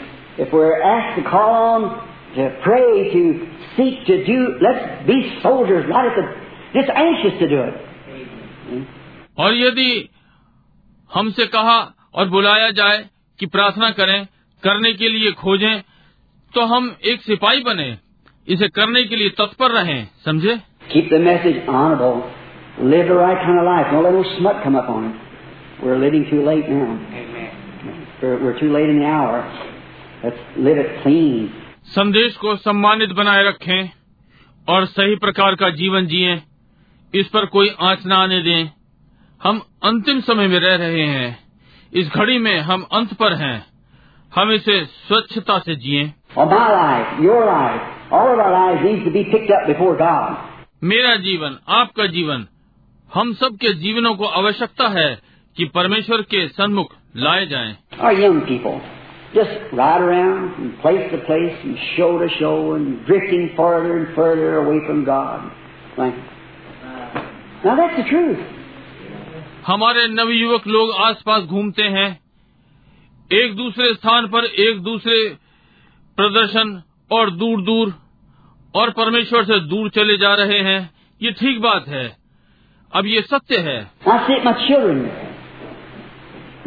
[9.38, 9.90] और यदि
[11.10, 11.78] हमसे कहा
[12.16, 13.06] और बुलाया जाए
[13.40, 14.26] कि प्रार्थना करें
[14.64, 15.82] करने के लिए खोजें
[16.54, 17.98] तो हम एक सिपाही बने
[18.48, 20.60] इसे करने के लिए तत्पर रहें समझे
[20.92, 22.20] Keep the message honorable.
[22.92, 23.88] Live the right kind of life.
[23.92, 25.16] Don't let no smut come up on it.
[25.84, 26.86] We're living too late now.
[27.14, 27.50] Amen.
[28.22, 29.42] We're, we're too late in the hour.
[30.24, 31.50] Let's live it clean.
[31.88, 33.90] संदेश को सम्मानित बनाए रखें
[34.68, 36.38] और सही प्रकार का जीवन जिएँ
[37.14, 38.70] इस पर कोई आँच न आने दें
[39.44, 41.40] हम अंतिम समय में रह रहे हैं।
[41.94, 43.66] इस घड़ी में हम अंत पर हैं।
[44.36, 46.14] हम इसे स्वच्छता से जिए।
[50.84, 52.48] मेरा जीवन आपका जीवन
[53.14, 55.20] हम सबके जीवनों को आवश्यकता है
[55.58, 57.78] कि परमेश्वर के सन्मुख लाए जाए।
[67.66, 68.57] Now that's the truth.
[69.68, 72.10] हमारे नवयुवक लोग आसपास घूमते हैं
[73.32, 75.18] एक दूसरे स्थान पर एक दूसरे
[76.18, 76.70] प्रदर्शन
[77.12, 77.94] और दूर दूर
[78.74, 80.80] और परमेश्वर से दूर चले जा रहे हैं
[81.22, 82.06] ये ठीक बात है
[82.94, 83.80] अब ये सत्य है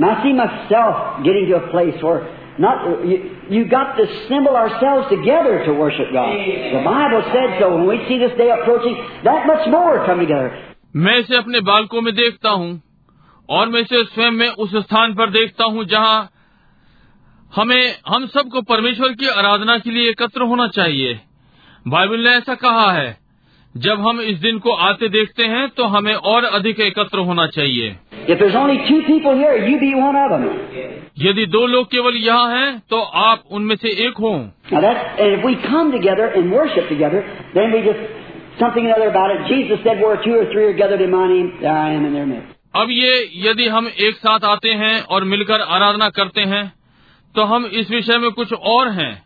[0.09, 2.21] I see myself getting to a place where
[2.59, 3.17] not you,
[3.51, 6.37] you got to assemble ourselves together to worship God.
[6.75, 7.73] The Bible said so.
[7.75, 10.53] When we see this day approaching, that much more come together.
[10.97, 12.71] मैं इसे अपने बालकों में देखता हूँ
[13.51, 16.31] और मैं इसे स्वयं में उस स्थान पर देखता हूँ जहाँ
[17.57, 21.21] हमें हम सबको परमेश्वर की आराधना के लिए एकत्र होना चाहिए।
[21.89, 23.17] बाइबल ने ऐसा कहा है
[23.77, 27.97] जब हम इस दिन को आते देखते हैं तो हमें और अधिक एकत्र होना चाहिए.
[31.19, 34.49] यदि दो लोग केवल यहाँ हैं तो आप उनमें से एक हों।
[42.01, 46.73] Together अब ये यदि हम एक साथ आते हैं और मिलकर आराधना करते हैं
[47.35, 49.23] तो हम इस विषय में कुछ और हैं।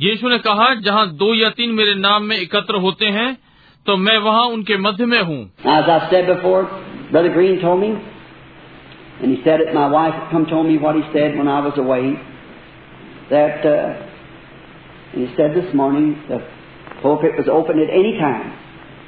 [0.00, 3.38] यीशु ने कहा जहाँ दो या तीन मेरे नाम में एकत्र होते हैं
[3.86, 5.52] तो मैं वहाँ उनके मध्य में हूँ।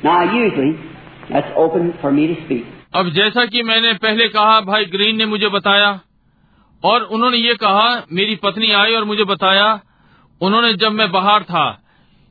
[0.05, 0.72] Now, usually,
[1.30, 2.76] that's open for me to speak.
[2.97, 6.01] अब जैसा कि मैंने पहले कहा भाई ग्रीन ने मुझे बताया
[6.84, 9.80] और उन्होंने ये कहा मेरी पत्नी आई और मुझे बताया
[10.40, 11.82] उन्होंने जब मैं बाहर था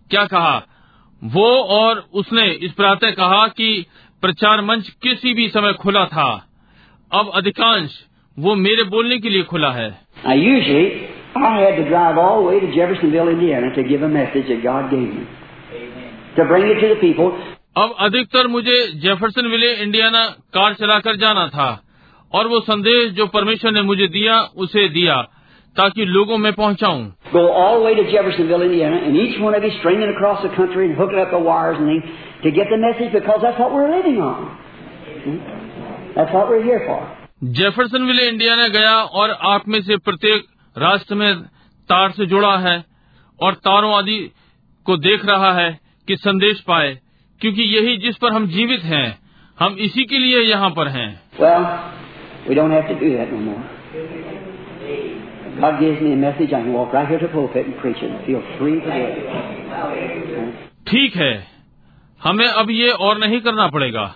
[0.09, 0.63] क्या कहा?
[1.23, 3.85] वो और उसने इस प्रातः कहा कि
[4.21, 6.47] प्रचार मंच किसी भी समय खुला था।
[7.11, 8.05] अब अधिकांश
[8.39, 9.99] वो मेरे बोलने के लिए खुला है।
[16.67, 21.67] Now, अब अधिकतर मुझे जेफरसन विले इंडियाना कार चलाकर जाना था
[22.31, 25.15] और वो संदेश जो परमेश्वर ने मुझे दिया उसे दिया
[25.75, 27.03] ताकि लोगों में पहुंचाऊं
[27.33, 30.53] Go all the way to Jeffersonville, Indiana, and each one of you stringing across the
[30.55, 33.73] country and hooking up the wires and things to get the message because that's what
[33.73, 34.47] we're living on.
[36.15, 36.99] That's what we're here for.
[38.07, 40.45] Jeffersonville Indiana गया और आप में से प्रत्येक
[40.75, 41.41] राष्ट्र में
[41.89, 42.83] तार से जुड़ा है
[43.39, 44.19] और तारों आदि
[44.85, 45.69] को देख रहा है
[46.07, 46.99] कि संदेश पाए
[47.41, 49.19] क्योंकि यही जिस पर हम जीवित हैं
[49.59, 51.65] हम इसी के लिए यहाँ पर हैं। Well,
[52.49, 53.63] we don't have to do that no more.
[55.61, 58.01] God gives me a message, I can walk right here to the pulpit and preach
[58.03, 60.69] it feel free to do it.
[60.87, 61.47] ठीक है।
[62.23, 64.15] हमें अब ये और नहीं करना पड़ेगा।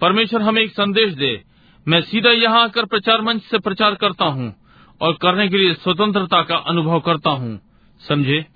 [0.00, 1.42] परमेश्वर हमें एक संदेश दे।
[1.88, 4.54] मैं सीधा यहाँ आकर प्रचार मंच से प्रचार करता हूँ
[5.00, 7.60] और करने के लिए स्वतंत्रता का अनुभव करता हूँ।
[8.08, 8.46] समझे?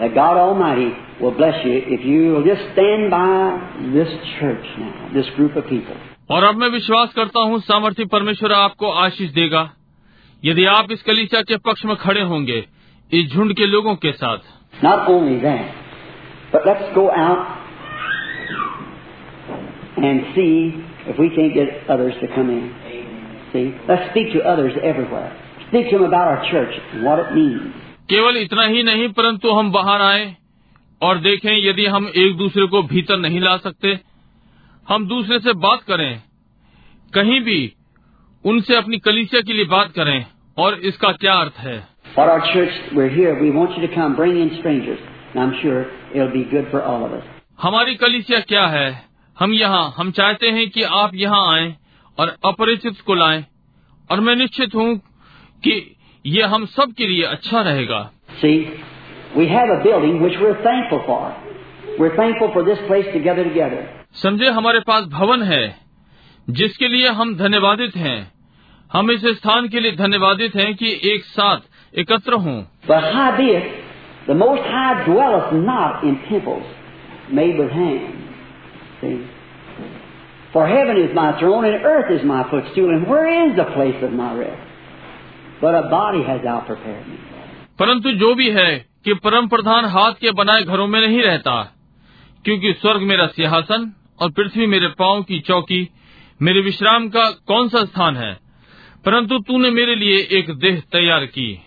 [0.00, 3.60] that that God Almighty will bless you if you will just stand by
[3.92, 4.08] this
[4.40, 5.96] church now, this group of people.
[6.30, 9.72] और अब मैं विश्वास करता हूँ सामर्थ्य परमेश्वर आपको आशीष देगा
[10.44, 12.64] यदि आप इस कलीसिया के पक्ष में खड़े होंगे
[13.12, 14.38] इस झुंड के लोगों के साथ
[14.82, 15.70] Not only that,
[16.52, 17.58] but let's go out
[19.96, 22.74] and see if we can't get others to come in.
[23.52, 23.74] See?
[23.88, 25.32] Let's speak to others everywhere.
[25.68, 27.79] Speak to them about our church and what it means.
[28.11, 30.23] केवल इतना ही नहीं परंतु हम बाहर आए
[31.01, 33.99] और देखें यदि हम एक दूसरे को भीतर नहीं ला सकते
[34.87, 36.11] हम दूसरे से बात करें
[37.13, 37.59] कहीं भी
[38.45, 40.25] उनसे अपनी कलीसिया के लिए बात करें
[40.57, 41.77] और इसका क्या अर्थ है
[42.17, 44.99] What our church, we're here, we want you to come, bring in strangers.
[45.31, 47.23] And I'm sure it'll be good for all of us.
[47.61, 48.89] हमारी कलीसिया क्या है
[49.37, 51.75] हम यहाँ हम चाहते हैं कि आप यहाँ आएँ
[52.17, 53.43] और अपरिचित को लाएँ
[54.09, 54.89] और मैं निश्चित हूँ
[55.63, 55.79] कि
[56.25, 58.11] ये हम सब के लिए अच्छा रहेगा।
[64.13, 65.77] समझे हमारे पास भवन है
[66.49, 68.31] जिसके लिए हम धन्यवादित हैं।
[68.93, 71.57] हम इस स्थान के लिए धन्यवादित हैं कि एक साथ
[71.99, 72.67] एकत्र हूँ।
[80.53, 84.01] For heaven is my throne and earth is my footstool, and where is the place
[84.03, 84.70] of my rest?
[87.79, 91.73] परंतु जो भी है कि परम प्रधान हाथ के बनाए घरों में नहीं रहता
[92.45, 95.89] क्योंकि स्वर्ग मेरा सिंहासन और पृथ्वी मेरे पाँव की चौकी
[96.41, 98.37] मेरे विश्राम का कौन सा स्थान है?
[99.05, 101.61] परंतु तूने मेरे लिए एक देह तैयार की।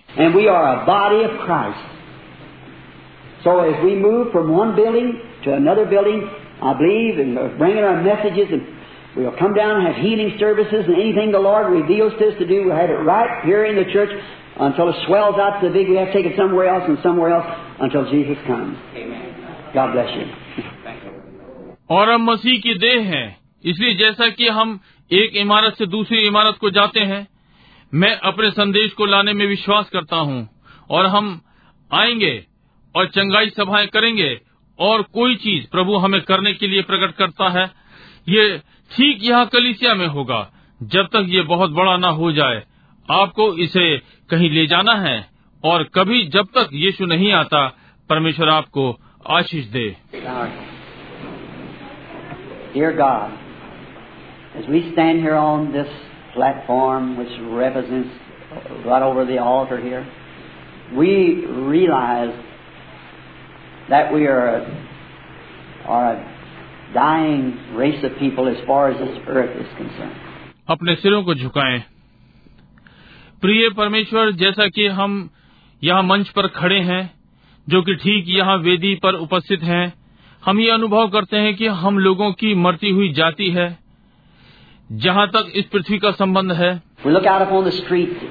[8.56, 8.73] So
[9.16, 12.46] we'll come down and have healing services, and anything the Lord reveals to us to
[12.46, 14.10] do, we'll have it right here in the church
[14.56, 17.32] until it swells out so big we have to take it somewhere else and somewhere
[17.34, 17.46] else
[17.80, 18.76] until Jesus comes.
[18.94, 19.72] Amen.
[19.74, 20.26] God bless you.
[21.90, 23.26] और हम मसीह की देह हैं
[23.64, 24.78] इसलिए जैसा कि हम
[25.10, 27.26] एक इमारत से दूसरी इमारत को जाते हैं
[27.92, 30.48] मैं अपने संदेश को लाने में विश्वास करता हूँ
[30.90, 31.28] और हम
[31.92, 32.34] आएँगे
[32.94, 34.30] और चंगाई सभाएँ करेंगे
[34.78, 37.64] और कोई चीज़ प्रभु हमें करने के लिए प्रकट करता है
[38.28, 38.58] ये
[38.96, 40.50] ठीक यहाँ कलिसिया में होगा।
[40.82, 42.62] जब तक ये बहुत बड़ा ना हो जाए
[43.08, 43.98] आपको इसे
[44.30, 45.16] कहीं ले जाना है
[45.64, 47.66] और कभी जब तक यीशु नहीं आता
[48.10, 49.00] परमेश्वर आपको
[49.30, 49.96] आशीष दे।
[52.98, 53.30] God,
[56.36, 58.12] platform which represents
[58.86, 60.04] right over the altar here,
[60.92, 61.10] we
[61.68, 62.32] realize
[63.90, 64.60] that we are a,
[65.86, 66.34] are a
[66.94, 70.20] dying race of people as far as this earth is concerned.
[70.68, 71.82] अपने सिरों को झुकाएँ।
[73.40, 75.30] प्रिय परमेश्वर जैसा कि हम
[75.82, 77.02] यहाँ मंच पर खड़े हैं
[77.68, 79.92] जो कि ठीक यहाँ वेदी पर उपस्थित हैं
[80.44, 83.68] हम ये अनुभव करते हैं कि हम लोगों की मरती हुई जाति है
[84.92, 86.72] जहाँ तक इस पृथ्वी का संबंध है
[87.06, 88.22] We look out upon the streets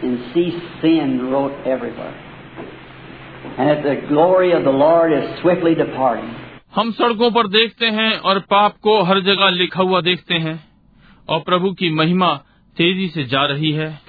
[6.76, 10.64] हम सड़कों पर देखते हैं और पाप को हर जगह लिखा हुआ देखते हैं
[11.30, 12.36] और प्रभु की महिमा
[12.78, 14.00] तेज़ी से जा रही है।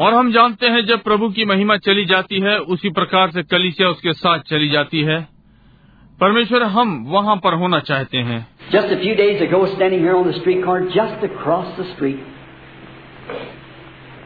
[0.00, 3.88] और हम जानते हैं जब प्रभु की महिमा चली जाती है उसी प्रकार से कलिसिया
[3.88, 5.37] उसके साथ चली जाती है।
[6.18, 8.38] परमेश्वर हम वहाँ पर होना चाहते हैं।
[8.72, 12.24] Just few days ago standing on the street corner just across the street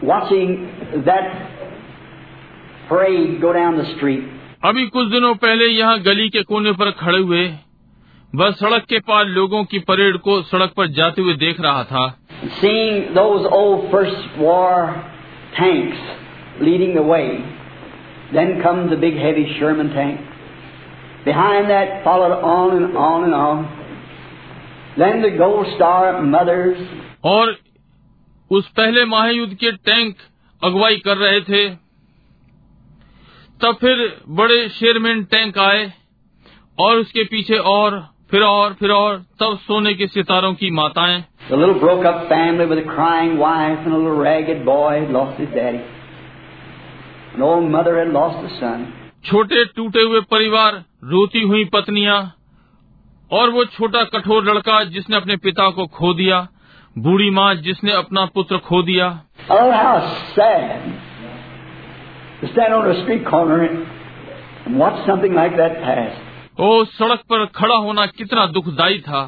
[0.05, 0.55] watching
[1.09, 1.27] that
[3.43, 4.31] go down the street
[4.65, 7.45] अभी कुछ दिनों पहले यहाँ गली के कोने पर खड़े हुए
[8.33, 12.05] बस सड़क के पार लोगों की परेड को सड़क पर जाते हुए देख रहा था।
[12.55, 13.47] Seeing those
[14.39, 14.91] war
[15.59, 15.99] tanks
[16.63, 17.23] leading the way
[18.33, 20.32] then come the big heavy Sherman tanks
[21.26, 23.66] Behind that followed on and on and on.
[24.98, 26.78] Then the Gold Star mothers.
[27.26, 27.56] और
[28.52, 30.16] उस पहले महायुद्ध के टैंक
[30.62, 31.68] अगुवाई कर रहे थे
[33.62, 34.04] तब फिर
[34.40, 35.92] बड़े शेरमैन टैंक आए
[36.78, 38.00] और उसके पीछे और
[38.32, 42.66] फिर और फिर और तब सोने के सितारों की माताएं The little broke up family
[42.66, 45.84] with a crying wife and a little ragged boy had lost his daddy.
[47.36, 48.86] An old mother had lost a son.
[49.26, 52.17] छोटे टूटे हुए परिवार रोती हुई पत्नियाँ
[53.31, 56.41] और वो छोटा कठोर लड़का जिसने अपने पिता को खो दिया
[56.97, 59.09] बूढ़ी माँ जिसने अपना पुत्र खो दिया
[59.51, 59.95] Oh, how
[60.35, 60.83] sad
[62.51, 63.81] stand on a street corner and,
[64.67, 66.13] and watch something like that pass.
[66.61, 69.23] ओ सड़क पर खड़ा होना कितना दुखदाई था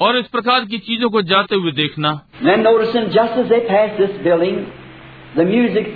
[0.00, 2.12] और इस प्रकार की चीज़ों को जाते हुए देखना
[2.44, 4.64] Then noticing just as they passed this building,
[5.36, 5.92] the music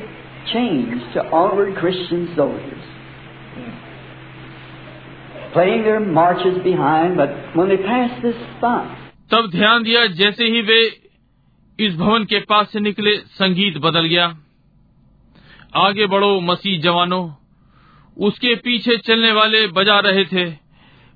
[0.52, 2.84] changed to onward Christian soldiers.
[5.52, 8.86] Playing their marches behind, but when they passed this spot,
[9.32, 10.80] तब ध्यान दिया जैसे ही वे
[11.78, 14.26] इस भवन के पास से निकले संगीत बदल गया
[15.86, 17.24] आगे बढ़ो मसीह जवानों
[18.16, 20.44] उसके पीछे चलने वाले बजा रहे थे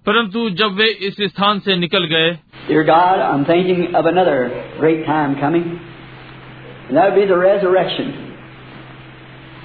[0.06, 2.32] परंतु जब वे इस स्थान से निकल गए
[2.68, 4.36] Dear God, I'm thinking of another
[4.78, 5.64] great time coming,
[6.88, 8.10] and that would be the resurrection.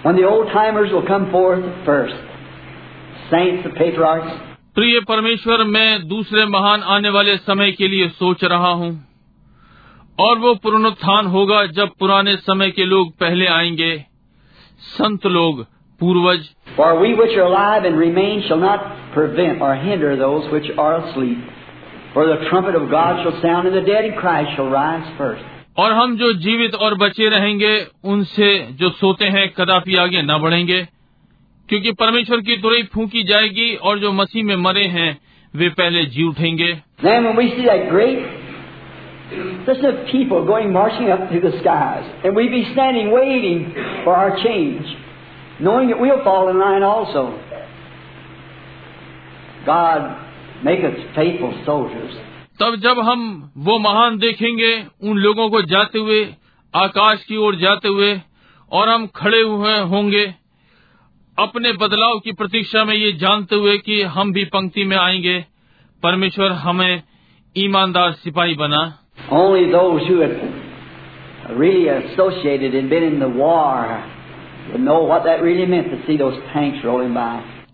[0.03, 2.15] When the old timers will come forth first,
[3.31, 4.33] saints, the patriarchs,
[4.75, 9.07] प्रिय परमेश्वर मैं दूसरे महान आने वाले समय के लिए सोच रहा हूँ।
[10.19, 14.03] और वो पुनरुत्थान होगा जब पुराने समय के लोग पहले आएँगे।
[14.79, 15.63] संत लोग
[15.99, 16.49] पूर्वज।
[25.77, 30.87] और हम जो जीवित और बचे रहेंगे उनसे जो सोते हैं कदापि आगे न बढ़ेंगे।
[31.69, 35.17] क्योंकि परमेश्वर की तुरई फूकी जाएगी और जो मसीह में मरे हैं
[35.55, 36.73] वे पहले जी उठेंगे।
[52.59, 54.71] तब जब हम वो महान देखेंगे
[55.03, 56.23] उन लोगों को जाते हुए
[56.75, 58.21] आकाश की ओर जाते हुए
[58.71, 60.25] और हम खड़े हुए होंगे
[61.39, 65.45] अपने बदलाव की प्रतीक्षा में ये जानते हुए कि हम भी पंक्ति में आएँगे।
[66.03, 67.03] परमेश्वर हमें
[67.57, 68.99] ईमानदार सिपाही बना।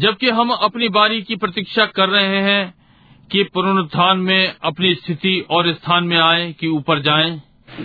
[0.00, 2.74] जबकि हम अपनी बारी की प्रतीक्षा कर रहे हैं
[3.30, 7.30] कि पुनरुत्थान में अपनी स्थिति और स्थान में आए कि ऊपर जाए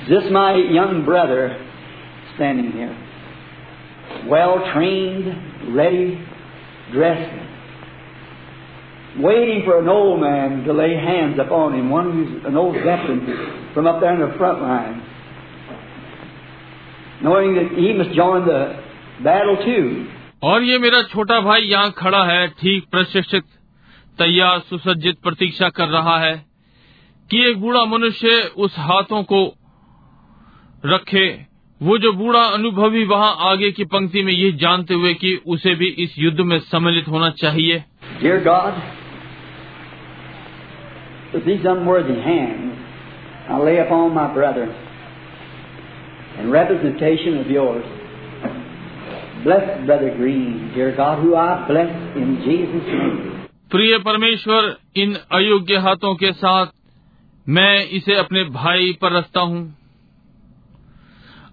[0.10, 1.48] जिस my young brother
[2.34, 2.74] standing
[4.32, 5.24] well train
[5.78, 6.06] ready
[6.92, 7.51] dressed
[9.20, 13.72] waiting for an old man to lay hands upon him, one who's an old veteran
[13.74, 15.02] from up there in the front line,
[17.22, 18.80] knowing that he must join the
[19.24, 20.08] battle too.
[20.44, 23.44] और ये मेरा छोटा भाई यहाँ खड़ा है ठीक प्रशिक्षित
[24.20, 26.34] तैयार सुसज्जित प्रतीक्षा कर रहा है
[27.30, 29.44] कि एक बूढ़ा मनुष्य उस हाथों को
[30.86, 31.28] रखे
[31.82, 35.88] वो जो बूढ़ा अनुभवी वहाँ आगे की पंक्ति में ये जानते हुए कि उसे भी
[36.04, 37.84] इस युद्ध में सम्मिलित होना चाहिए
[38.22, 38.74] Dear God,
[41.34, 42.78] with these unworthy hands,
[43.50, 44.66] I lay upon my brother
[46.40, 47.86] in representation of yours.
[49.44, 53.28] Bless Brother Green, dear God, who I bless in Jesus' name.
[53.72, 54.66] प्रिय परमेश्वर
[54.98, 56.72] इन अयोग्य हाथों के साथ
[57.48, 59.62] मैं इसे अपने भाई पर रखता हूँ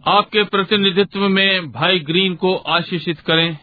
[0.08, 3.56] आपके प्रतिनिधित्व में भाई ग्रीन को आशीषित करें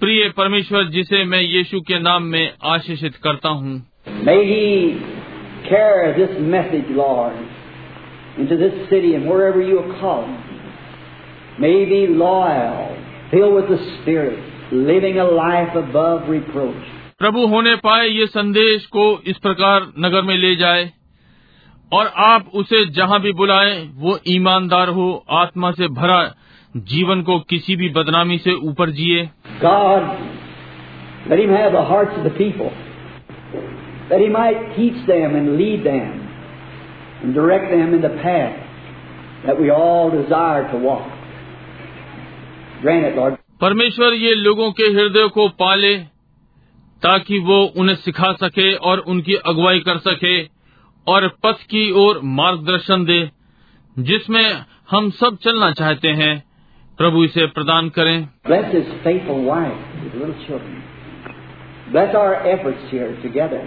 [0.00, 3.87] प्रिय परमेश्वर जिसे मैं यीशु के नाम में आशीषित करता हूँ
[4.24, 5.00] May he
[5.68, 7.34] carry this message, Lord,
[8.38, 10.42] into this city and wherever you have called him.
[11.60, 12.96] May he be loyal,
[13.30, 14.38] filled with the Spirit,
[14.72, 16.84] living a life above reproach.
[17.18, 20.90] प्रभु होने पाए ये संदेश को इस प्रकार नगर में ले जाए
[21.92, 23.72] और आप उसे जहाँ भी बुलाएँ
[24.04, 25.06] वो ईमानदार हो
[25.40, 26.20] आत्मा से भरा
[26.76, 29.24] जीवन को किसी भी बदनामी से ऊपर जिए
[29.62, 30.06] God,
[31.30, 32.70] let him have the hearts of the people,
[34.10, 36.28] that he might teach them and lead them
[37.22, 38.56] and direct them in the path
[39.46, 41.06] that we all desire to walk.
[42.82, 43.38] Grant it, Lord.
[43.60, 45.96] परमेश्वर ये लोगों के हृदय को पाले
[47.02, 50.36] ताकि वो उन्हें सिखा सके और उनकी अगुवाई कर सके
[51.06, 53.20] और पथ की ओर मार्गदर्शन दे
[54.10, 54.44] जिसमें
[54.90, 56.32] हम सब चलना चाहते हैं
[56.98, 59.82] प्रभु इसे प्रदान करें Bless his faithful wife,
[60.14, 60.82] little children.
[61.92, 63.60] Bless our efforts here together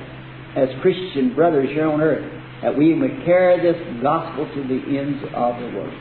[0.56, 2.26] as Christian brothers here on earth,
[2.62, 5.94] that we may carry this gospel to the ends of the world.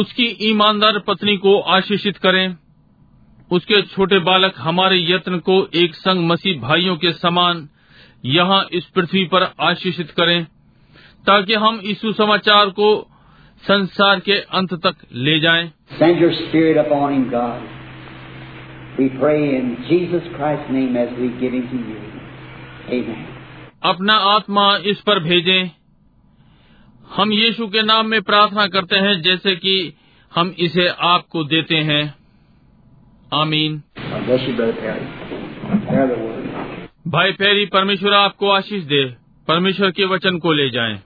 [0.00, 2.56] उसकी ईमानदार पत्नी को आशीषित करें
[3.52, 7.68] उसके छोटे बालक हमारे यत्न को एक संग मसीह भाइयों के समान
[8.24, 10.44] यहाँ इस पृथ्वी पर आशीषित करें
[11.26, 12.88] ताकि हम इस सुसमाचार को
[13.68, 17.62] संसार के अंत तक ले जाएँ। Send your Spirit upon him, God.
[18.98, 22.00] We pray in Jesus Christ's name as we give him to you.
[22.90, 23.31] Amen.
[23.84, 25.70] अपना आत्मा इस पर भेजें।
[27.16, 29.94] हम यीशु के नाम में प्रार्थना करते हैं, जैसे कि
[30.34, 32.14] हम इसे आपको देते हैं।
[33.34, 33.82] आमीन.
[37.08, 39.14] भाई फेरी परमेश्वर आपको आशीष दे।
[39.48, 41.00] परमेश्वर के वचन को ले जाएँ।